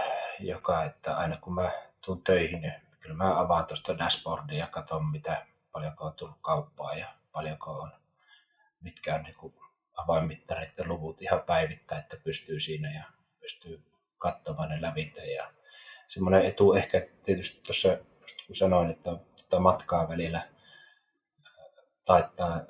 joka, 0.41 0.85
että 0.85 1.17
aina 1.17 1.37
kun 1.37 1.55
mä 1.55 1.71
tuun 2.05 2.25
töihin, 2.25 2.61
niin 2.61 2.75
kyllä 3.01 3.15
mä 3.15 3.41
avaan 3.41 3.67
tuosta 3.67 3.99
dashboardia 3.99 4.59
ja 4.59 4.67
katson, 4.67 5.11
mitä, 5.11 5.47
paljonko 5.73 6.05
on 6.05 6.15
tullut 6.15 6.39
kauppaa 6.41 6.95
ja 6.95 7.15
paljonko 7.33 7.71
on, 7.73 7.93
mitkä 8.81 9.15
on 9.15 9.23
niin 9.23 9.55
avainmittareiden 9.97 10.89
luvut 10.89 11.23
ihan 11.23 11.43
päivittäin, 11.43 12.01
että 12.01 12.17
pystyy 12.25 12.61
siinä 12.61 12.95
ja 12.95 13.05
pystyy 13.41 13.83
katsomaan 14.19 14.69
ne 14.69 14.83
lävitä 14.83 15.25
ja 15.25 15.53
semmoinen 16.09 16.43
etu 16.43 16.73
ehkä 16.75 17.07
tietysti 17.25 17.61
tuossa, 17.63 17.99
kun 18.47 18.57
sanoin, 18.57 18.91
että 18.91 19.11
tuota 19.37 19.61
matkaa 19.61 20.09
välillä 20.09 20.41
taittaa 22.05 22.61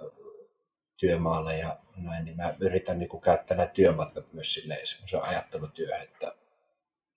työmaalle 0.97 1.57
ja 1.57 1.79
näin, 1.97 2.25
niin 2.25 2.37
mä 2.37 2.55
yritän 2.61 2.99
niin 2.99 3.09
kuin 3.09 3.21
käyttää 3.21 3.57
nämä 3.57 3.67
työmatkat 3.67 4.33
myös 4.33 4.55
silleen 4.55 4.87
semmoisen 4.87 5.23
ajattelutyöhön, 5.23 6.03
että 6.03 6.35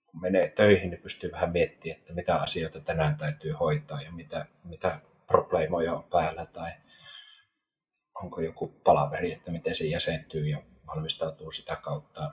kun 0.05 0.21
menee 0.21 0.49
töihin, 0.49 0.89
niin 0.89 1.01
pystyy 1.01 1.31
vähän 1.31 1.51
miettimään, 1.51 1.99
että 1.99 2.13
mitä 2.13 2.35
asioita 2.35 2.79
tänään 2.79 3.17
täytyy 3.17 3.51
hoitaa 3.51 4.01
ja 4.01 4.11
mitä, 4.11 4.45
mitä 4.63 4.99
probleemoja 5.27 5.93
on 5.93 6.03
päällä 6.03 6.45
tai 6.45 6.71
onko 8.15 8.41
joku 8.41 8.67
palaveri, 8.67 9.33
että 9.33 9.51
miten 9.51 9.75
se 9.75 9.85
jäsentyy 9.85 10.47
ja 10.47 10.63
valmistautuu 10.87 11.51
sitä 11.51 11.75
kautta 11.75 12.31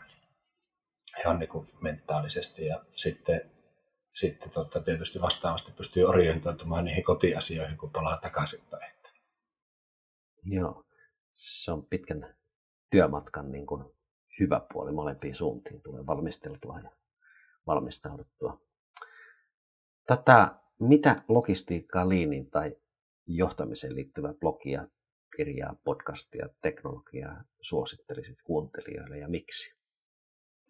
ihan 1.21 1.39
niin 1.39 1.49
kuin 1.49 1.69
mentaalisesti. 1.81 2.67
Ja 2.67 2.85
sitten 2.97 3.51
sitten 4.13 4.51
totta, 4.51 4.81
tietysti 4.81 5.21
vastaavasti 5.21 5.73
pystyy 5.73 6.05
orientoitumaan 6.05 6.85
niihin 6.85 7.05
kotiasioihin, 7.05 7.79
kun 7.79 7.91
palaa 7.91 8.17
takaisinpäin. 8.17 8.91
Joo, 10.45 10.85
se 11.33 11.73
on 11.73 11.87
pitkän 11.87 12.37
työmatkan 12.91 13.53
niin 13.53 13.67
kuin 13.67 13.85
hyvä 14.41 14.61
puoli 14.73 14.93
molempiin 14.93 15.35
suuntiin. 15.35 15.83
Tulee 15.83 16.07
valmisteltua 16.07 16.79
ja 16.85 16.91
valmistauduttua. 17.67 18.61
Tätä, 20.07 20.55
mitä 20.79 21.23
logistiikkaa, 21.29 22.09
liinin 22.09 22.51
tai 22.51 22.77
johtamiseen 23.27 23.95
liittyvää 23.95 24.35
blogia, 24.35 24.85
kirjaa, 25.37 25.77
podcastia, 25.85 26.47
teknologiaa 26.63 27.45
suosittelisit 27.61 28.43
kuuntelijoille 28.43 29.19
ja 29.19 29.29
miksi? 29.29 29.75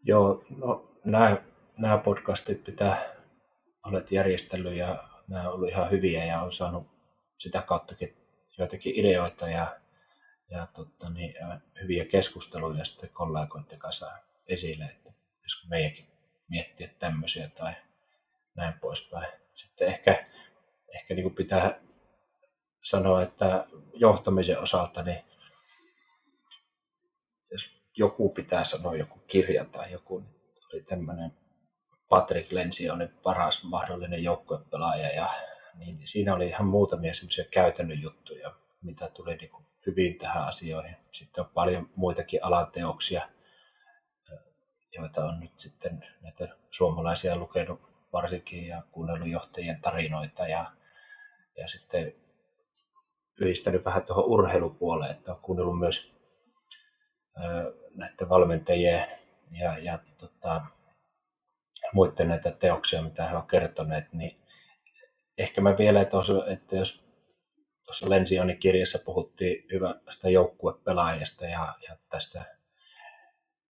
Joo, 0.03 0.44
no 0.57 0.99
nämä, 1.05 1.42
nämä 1.79 1.99
podcastit 1.99 2.64
pitää 2.64 3.03
olet 3.87 4.12
järjestellyt 4.12 4.75
ja 4.75 5.09
nämä 5.29 5.51
ollut 5.51 5.68
ihan 5.68 5.90
hyviä 5.90 6.25
ja 6.25 6.42
on 6.42 6.53
saanut 6.53 6.87
sitä 7.38 7.62
kauttakin 7.62 8.16
joitakin 8.59 8.94
ideoita 8.94 9.49
ja, 9.49 9.77
ja, 10.51 10.66
totta, 10.75 11.11
niin, 11.11 11.35
hyviä 11.83 12.05
keskusteluja 12.05 12.85
sitten 12.85 13.11
kollegoiden 13.12 13.79
kanssa 13.79 14.11
esille, 14.46 14.85
että 14.85 15.12
josko 15.42 15.68
meidänkin 15.68 16.07
miettiä 16.49 16.88
tämmöisiä 16.99 17.49
tai 17.49 17.73
näin 18.55 18.75
poispäin. 18.81 19.33
Sitten 19.55 19.88
ehkä, 19.88 20.27
ehkä 20.94 21.14
niin 21.14 21.23
kuin 21.23 21.35
pitää 21.35 21.81
sanoa, 22.83 23.23
että 23.23 23.66
johtamisen 23.95 24.61
osalta, 24.61 25.03
niin 25.03 25.25
jos 27.51 27.71
joku 27.97 28.29
pitää 28.29 28.64
sanoa 28.64 28.97
joku 28.97 29.19
kirja 29.27 29.64
tai 29.64 29.93
joku, 29.93 30.19
niin 30.19 30.35
oli 30.73 30.83
tämmöinen 30.83 31.33
Patrick 32.09 32.53
Lensi 32.53 32.90
on 32.90 33.09
paras 33.23 33.64
mahdollinen 33.64 34.25
joukkuepelaaja 34.25 35.09
ja 35.09 35.29
niin 35.75 36.09
siinä 36.09 36.35
oli 36.35 36.47
ihan 36.47 36.66
muutamia 36.66 37.14
semmoisia 37.14 37.45
käytännön 37.45 38.03
juttuja, 38.03 38.55
mitä 38.83 39.09
tuli 39.09 39.37
niin 39.37 39.51
kuin 39.51 39.66
hyvin 39.87 40.19
tähän 40.19 40.45
asioihin. 40.45 40.97
Sitten 41.12 41.45
on 41.45 41.51
paljon 41.55 41.90
muitakin 41.97 42.45
alanteoksia, 42.45 43.29
joita 44.93 45.25
on 45.25 45.40
nyt 45.40 45.61
sitten 45.61 46.07
näitä 46.21 46.49
suomalaisia 46.71 47.37
lukenut 47.37 47.81
varsinkin 48.12 48.66
ja 48.66 48.83
kuunnellut 48.93 49.29
johtajien 49.29 49.81
tarinoita 49.81 50.49
ja, 50.49 50.73
ja 51.57 51.69
sitten 51.69 52.14
yhdistänyt 53.40 53.85
vähän 53.85 54.03
tuohon 54.03 54.24
urheilupuoleen, 54.24 55.11
että 55.11 55.33
on 55.33 55.40
kuunnellut 55.42 55.79
myös 55.79 56.14
näiden 57.94 58.29
valmentajien 58.29 59.07
ja, 59.53 59.79
ja 59.79 59.98
tota, 60.18 60.62
muiden 61.92 62.29
näitä 62.29 62.50
teoksia, 62.50 63.03
mitä 63.03 63.29
he 63.29 63.37
ovat 63.37 63.50
kertoneet, 63.50 64.12
niin 64.12 64.40
ehkä 65.38 65.61
mä 65.61 65.79
vielä, 65.79 66.00
että, 66.00 66.16
että 66.53 66.76
jos 66.76 67.05
tuossa 67.85 68.11
Lensionin 68.11 68.59
kirjassa 68.59 68.98
puhuttiin 69.05 69.64
hyvästä 69.72 70.31
joukkuepelaajasta 70.31 71.44
ja, 71.44 71.74
ja 71.88 71.96
tästä 72.09 72.57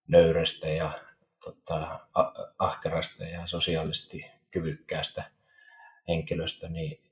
nöyrestä 0.09 0.68
ja 0.68 0.90
tota, 1.44 2.00
ahkerasta 2.59 3.24
ja 3.24 3.46
sosiaalisesti 3.46 4.26
kyvykkäästä 4.50 5.24
henkilöstä, 6.09 6.68
niin, 6.68 7.10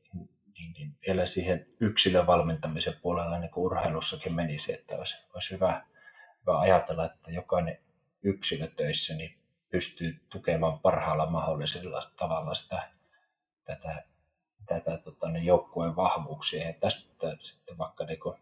niin, 0.58 0.72
niin 0.72 0.96
vielä 1.06 1.26
siihen 1.26 1.66
yksilön 1.80 2.26
valmentamisen 2.26 2.94
puolella 3.02 3.38
niin 3.38 3.50
kuin 3.50 3.64
urheilussakin 3.64 4.34
menisi, 4.34 4.72
että 4.72 4.96
olisi, 4.96 5.26
olisi 5.34 5.50
hyvä, 5.50 5.82
hyvä 6.40 6.58
ajatella, 6.58 7.04
että 7.04 7.30
jokainen 7.30 7.78
yksilö 8.22 8.66
töissä 8.66 9.14
niin 9.14 9.38
pystyy 9.70 10.20
tukemaan 10.28 10.80
parhaalla 10.80 11.30
mahdollisella 11.30 12.02
tavalla 12.16 12.54
sitä, 12.54 12.90
tätä, 13.64 14.04
tätä 14.66 14.98
tota, 14.98 15.28
niin 15.28 15.46
joukkueen 15.46 15.96
vahvuuksia. 15.96 16.66
Ja 16.66 16.72
tästä 16.72 17.36
sitten 17.40 17.78
vaikka 17.78 18.04
niin, 18.04 18.20
kuin, 18.20 18.38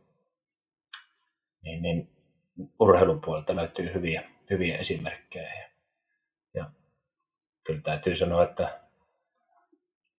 niin, 1.63 1.83
niin 1.83 2.11
urheilun 2.81 3.21
puolelta 3.21 3.57
löytyy 3.57 3.95
hyviä, 3.95 4.31
hyviä 4.51 4.77
esimerkkejä. 4.77 5.55
Ja, 5.55 5.69
ja 6.55 6.71
kyllä 7.65 7.81
täytyy 7.81 8.17
sanoa, 8.17 8.43
että 8.43 8.86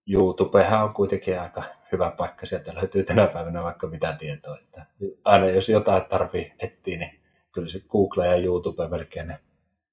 YouTubehan 0.07 0.83
on 0.83 0.93
kuitenkin 0.93 1.39
aika 1.39 1.63
hyvä 1.91 2.11
paikka. 2.11 2.45
Sieltä 2.45 2.75
löytyy 2.75 3.03
tänä 3.03 3.27
päivänä 3.27 3.63
vaikka 3.63 3.87
mitä 3.87 4.13
tietoa. 4.13 4.57
Että 4.57 4.85
aina 5.23 5.45
jos 5.45 5.69
jotain 5.69 6.05
tarvii 6.05 6.53
etsiä, 6.59 6.97
niin 6.97 7.21
kyllä 7.51 7.69
se 7.69 7.79
Google 7.79 8.27
ja 8.27 8.35
YouTube 8.45 8.87
melkein 8.87 9.27
ne 9.27 9.39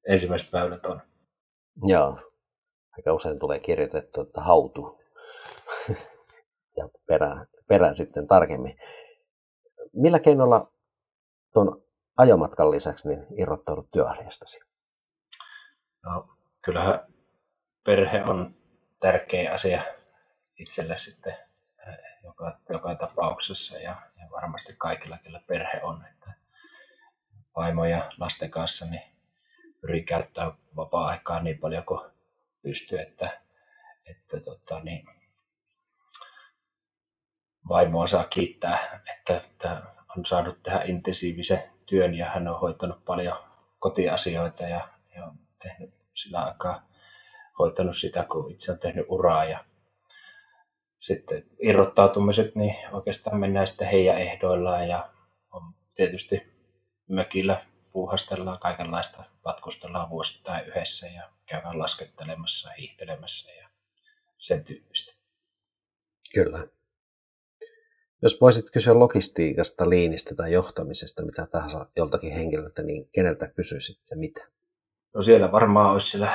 ensimmäiset 0.09 0.53
väylät 0.53 0.87
on. 0.87 1.01
Joo. 1.85 2.19
Aika 2.97 3.13
usein 3.13 3.39
tulee 3.39 3.61
kirjoitettu, 3.61 4.21
että 4.21 4.41
hautu. 4.41 5.01
ja 6.77 6.89
perään, 7.07 7.47
perään 7.69 7.97
sitten 7.97 8.27
tarkemmin. 8.27 8.77
Millä 9.93 10.19
keinolla 10.19 10.73
tuon 11.53 11.83
ajomatkan 12.17 12.71
lisäksi 12.71 13.09
niin 13.09 13.27
irrottaudut 13.39 13.91
työarjestasi? 13.91 14.61
No, 16.05 16.29
kyllähän 16.65 17.01
perhe 17.85 18.25
on 18.25 18.55
tärkeä 19.01 19.53
asia 19.53 19.83
itselle 20.59 20.99
sitten. 20.99 21.37
joka, 22.25 22.61
joka 22.69 22.95
tapauksessa 22.95 23.79
ja, 23.79 23.97
ja 24.17 24.31
varmasti 24.31 24.75
kaikilla, 24.79 25.19
kellä 25.19 25.41
perhe 25.47 25.81
on, 25.83 26.07
että 26.07 26.33
vaimo 27.57 27.85
ja 27.85 28.11
lasten 28.19 28.51
kanssa 28.51 28.87
niin 28.87 29.03
pyri 29.81 30.03
käyttää 30.03 30.53
vapaa-aikaa 30.77 31.41
niin 31.41 31.59
paljon 31.59 31.85
kuin 31.85 32.11
pystyy, 32.63 32.99
että, 32.99 33.41
että 34.07 34.41
tota, 34.41 34.81
niin, 34.81 35.07
vaimoa 37.69 38.07
saa 38.07 38.25
kiittää, 38.25 39.03
että, 39.17 39.37
että 39.37 39.83
on 40.17 40.25
saanut 40.27 40.63
tehdä 40.63 40.83
intensiivisen 40.85 41.63
työn 41.87 42.15
ja 42.15 42.27
hän 42.27 42.49
on 42.49 42.61
hoitanut 42.61 43.05
paljon 43.05 43.39
kotiasioita 43.79 44.63
ja, 44.63 44.89
ja 45.15 45.33
tehnyt 45.63 45.95
sillä 46.15 46.45
aikaa 46.45 46.89
hoitanut 47.59 47.97
sitä, 47.97 48.25
kun 48.25 48.51
itse 48.51 48.73
on 48.73 48.79
tehnyt 48.79 49.07
uraa 49.09 49.45
ja 49.45 49.65
sitten 51.05 51.45
irrottautumiset, 51.59 52.55
niin 52.55 52.75
oikeastaan 52.93 53.41
mennään 53.41 53.67
sitten 53.67 53.89
heidän 53.89 54.21
ehdoillaan 54.21 54.89
ja 54.89 55.13
on 55.53 55.75
tietysti 55.95 56.43
mökillä 57.09 57.67
puuhastellaan 57.93 58.59
kaikenlaista, 58.59 59.25
matkustellaan 59.45 60.11
vuosittain 60.11 60.67
yhdessä 60.67 61.07
ja 61.07 61.31
käydään 61.47 61.79
laskettelemassa, 61.79 62.71
hiihtelemässä 62.71 63.53
ja 63.53 63.69
sen 64.39 64.65
tyyppistä. 64.65 65.15
Kyllä. 66.35 66.67
Jos 68.23 68.41
voisit 68.41 68.71
kysyä 68.71 68.99
logistiikasta, 68.99 69.89
liinistä 69.89 70.35
tai 70.35 70.53
johtamisesta, 70.53 71.25
mitä 71.25 71.47
tahansa 71.47 71.87
joltakin 71.97 72.33
henkilöltä, 72.33 72.83
niin 72.83 73.09
keneltä 73.13 73.49
kysyisit 73.49 73.99
ja 74.11 74.17
mitä? 74.17 74.47
No 75.15 75.23
siellä 75.23 75.53
varmaan 75.53 75.93
olisi 75.93 76.11
siellä 76.11 76.33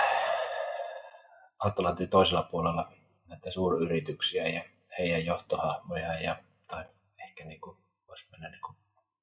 Atlantin 1.59 2.09
toisella 2.09 2.43
puolella 2.51 2.98
näitä 3.39 3.51
suuryrityksiä 3.51 4.47
ja 4.47 4.63
heidän 4.99 5.25
johtohahmoja 5.25 6.21
ja, 6.21 6.43
tai 6.67 6.85
ehkä 7.23 7.45
niin 7.45 7.61
kuin, 7.61 7.77
voisi 8.07 8.27
mennä 8.31 8.49
niin 8.49 8.61
kuin, 8.61 8.77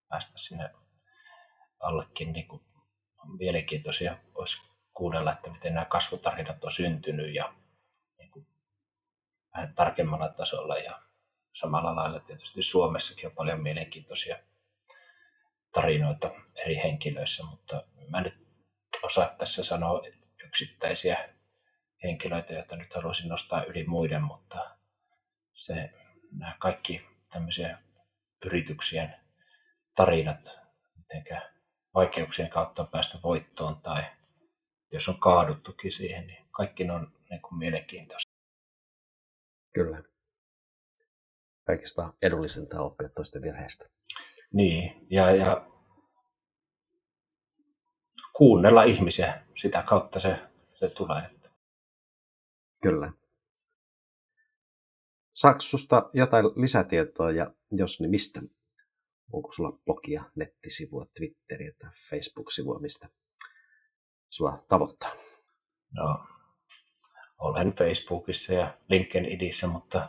päästä 0.08 0.32
sinne 0.36 0.70
allekin 1.80 2.32
niin 2.32 2.48
kuin, 2.48 2.62
on 3.18 3.36
mielenkiintoisia. 3.36 4.18
Olisi 4.34 4.70
kuunnella, 4.94 5.32
että 5.32 5.50
miten 5.50 5.74
nämä 5.74 5.84
kasvutarinat 5.84 6.64
on 6.64 6.70
syntynyt 6.70 7.34
ja 7.34 7.54
niin 8.18 8.30
kuin, 8.30 8.46
vähän 9.54 9.74
tarkemmalla 9.74 10.28
tasolla 10.28 10.76
ja 10.76 11.02
samalla 11.52 11.96
lailla 11.96 12.20
tietysti 12.20 12.62
Suomessakin 12.62 13.26
on 13.26 13.34
paljon 13.34 13.62
mielenkiintoisia 13.62 14.38
tarinoita 15.72 16.30
eri 16.56 16.76
henkilöissä, 16.76 17.44
mutta 17.44 17.84
mä 18.08 18.20
nyt 18.20 18.34
osaa 19.02 19.26
tässä 19.38 19.64
sanoa 19.64 20.02
yksittäisiä 20.44 21.35
henkilöitä, 22.06 22.52
joita 22.52 22.76
nyt 22.76 22.94
haluaisin 22.94 23.28
nostaa 23.28 23.64
yli 23.64 23.84
muiden, 23.84 24.22
mutta 24.22 24.76
se, 25.54 25.90
nämä 26.32 26.56
kaikki 26.58 27.06
tämmöisiä 27.32 27.78
yrityksien 28.44 29.16
tarinat, 29.94 30.58
miten 30.96 31.42
vaikeuksien 31.94 32.50
kautta 32.50 32.82
on 32.82 32.88
päästä 32.88 33.18
voittoon 33.22 33.80
tai 33.80 34.02
jos 34.92 35.08
on 35.08 35.20
kaaduttukin 35.20 35.92
siihen, 35.92 36.26
niin 36.26 36.46
kaikki 36.50 36.84
ne 36.84 36.92
on 36.92 37.12
niin 37.30 37.42
kuin 37.42 37.58
mielenkiintoista. 37.58 38.32
Kyllä. 39.74 40.02
Kaikista 41.64 42.12
edullisinta 42.22 42.82
oppia 42.82 43.08
toisten 43.08 43.42
virheistä. 43.42 43.84
Niin, 44.52 45.06
ja, 45.10 45.30
ja 45.30 45.66
kuunnella 48.32 48.82
ihmisiä, 48.82 49.42
sitä 49.54 49.82
kautta 49.82 50.20
se, 50.20 50.38
se 50.74 50.88
tulee. 50.88 51.35
Kyllä. 52.82 53.12
Saako 55.34 55.60
susta 55.60 56.10
jotain 56.12 56.44
lisätietoa 56.46 57.30
ja 57.30 57.54
jos 57.70 58.00
niin 58.00 58.10
mistä? 58.10 58.40
Onko 59.32 59.52
sulla 59.52 59.78
blogia, 59.84 60.24
nettisivua, 60.34 61.04
Twitteriä 61.16 61.72
tai 61.78 61.90
Facebook-sivua, 62.10 62.78
mistä 62.78 63.08
sua 64.30 64.64
tavoittaa? 64.68 65.12
No, 65.92 66.24
olen 67.38 67.74
Facebookissa 67.74 68.54
ja 68.54 68.78
LinkedInissä, 68.88 69.66
mutta 69.66 70.08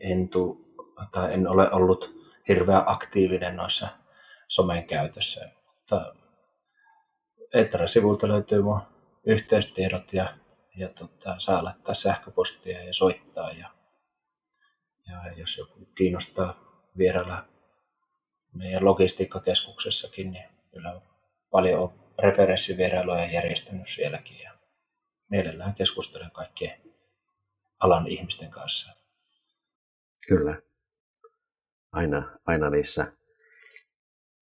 en, 0.00 0.28
tuu, 0.28 0.74
tai 1.12 1.34
en 1.34 1.48
ole 1.48 1.72
ollut 1.72 2.18
hirveän 2.48 2.82
aktiivinen 2.86 3.56
noissa 3.56 3.88
somen 4.48 4.86
käytössä. 4.86 5.50
Mutta 5.66 6.14
Etra-sivulta 7.54 8.28
löytyy 8.28 8.62
mun 8.62 8.80
yhteystiedot 9.26 10.12
ja 10.12 10.26
ja 10.78 10.88
tota, 10.88 11.34
saa 11.38 11.64
laittaa 11.64 11.94
sähköpostia 11.94 12.84
ja 12.84 12.92
soittaa. 12.92 13.50
Ja, 13.50 13.70
ja 15.06 15.32
jos 15.36 15.58
joku 15.58 15.86
kiinnostaa 15.94 16.54
vierailla 16.98 17.48
meidän 18.52 18.84
logistiikkakeskuksessakin, 18.84 20.30
niin 20.30 20.48
kyllä 20.70 21.00
paljon 21.50 21.82
on 21.82 21.92
referenssivierailuja 22.18 23.32
järjestänyt 23.32 23.88
sielläkin 23.88 24.38
ja 24.38 24.52
mielellään 25.30 25.74
keskustelen 25.74 26.30
kaikkien 26.30 26.80
alan 27.80 28.06
ihmisten 28.06 28.50
kanssa. 28.50 28.92
Kyllä. 30.28 30.62
Aina, 31.92 32.38
aina 32.46 32.70
niissä 32.70 33.12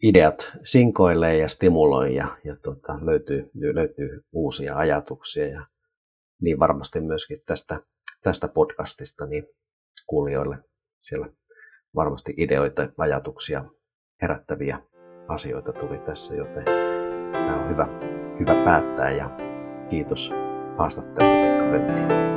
ideat 0.03 0.51
sinkoilee 0.63 1.37
ja 1.37 1.47
stimuloi 1.49 2.15
ja, 2.15 2.37
ja 2.43 2.55
tota, 2.55 3.05
löytyy, 3.05 3.51
löytyy 3.73 4.25
uusia 4.31 4.77
ajatuksia 4.77 5.47
ja 5.47 5.65
niin 6.43 6.59
varmasti 6.59 7.01
myöskin 7.01 7.37
tästä, 7.45 7.79
tästä 8.23 8.47
podcastista 8.47 9.25
niin 9.25 9.43
kuulijoille 10.07 10.57
siellä 11.01 11.27
varmasti 11.95 12.33
ideoita, 12.37 12.87
ajatuksia, 12.97 13.65
herättäviä 14.21 14.79
asioita 15.27 15.73
tuli 15.73 15.97
tässä, 15.97 16.35
joten 16.35 16.65
tämä 17.33 17.63
on 17.63 17.69
hyvä, 17.69 17.87
hyvä 18.39 18.63
päättää 18.65 19.11
ja 19.11 19.29
kiitos 19.89 20.31
haastattelusta 20.77 21.43
Pekka. 21.71 22.32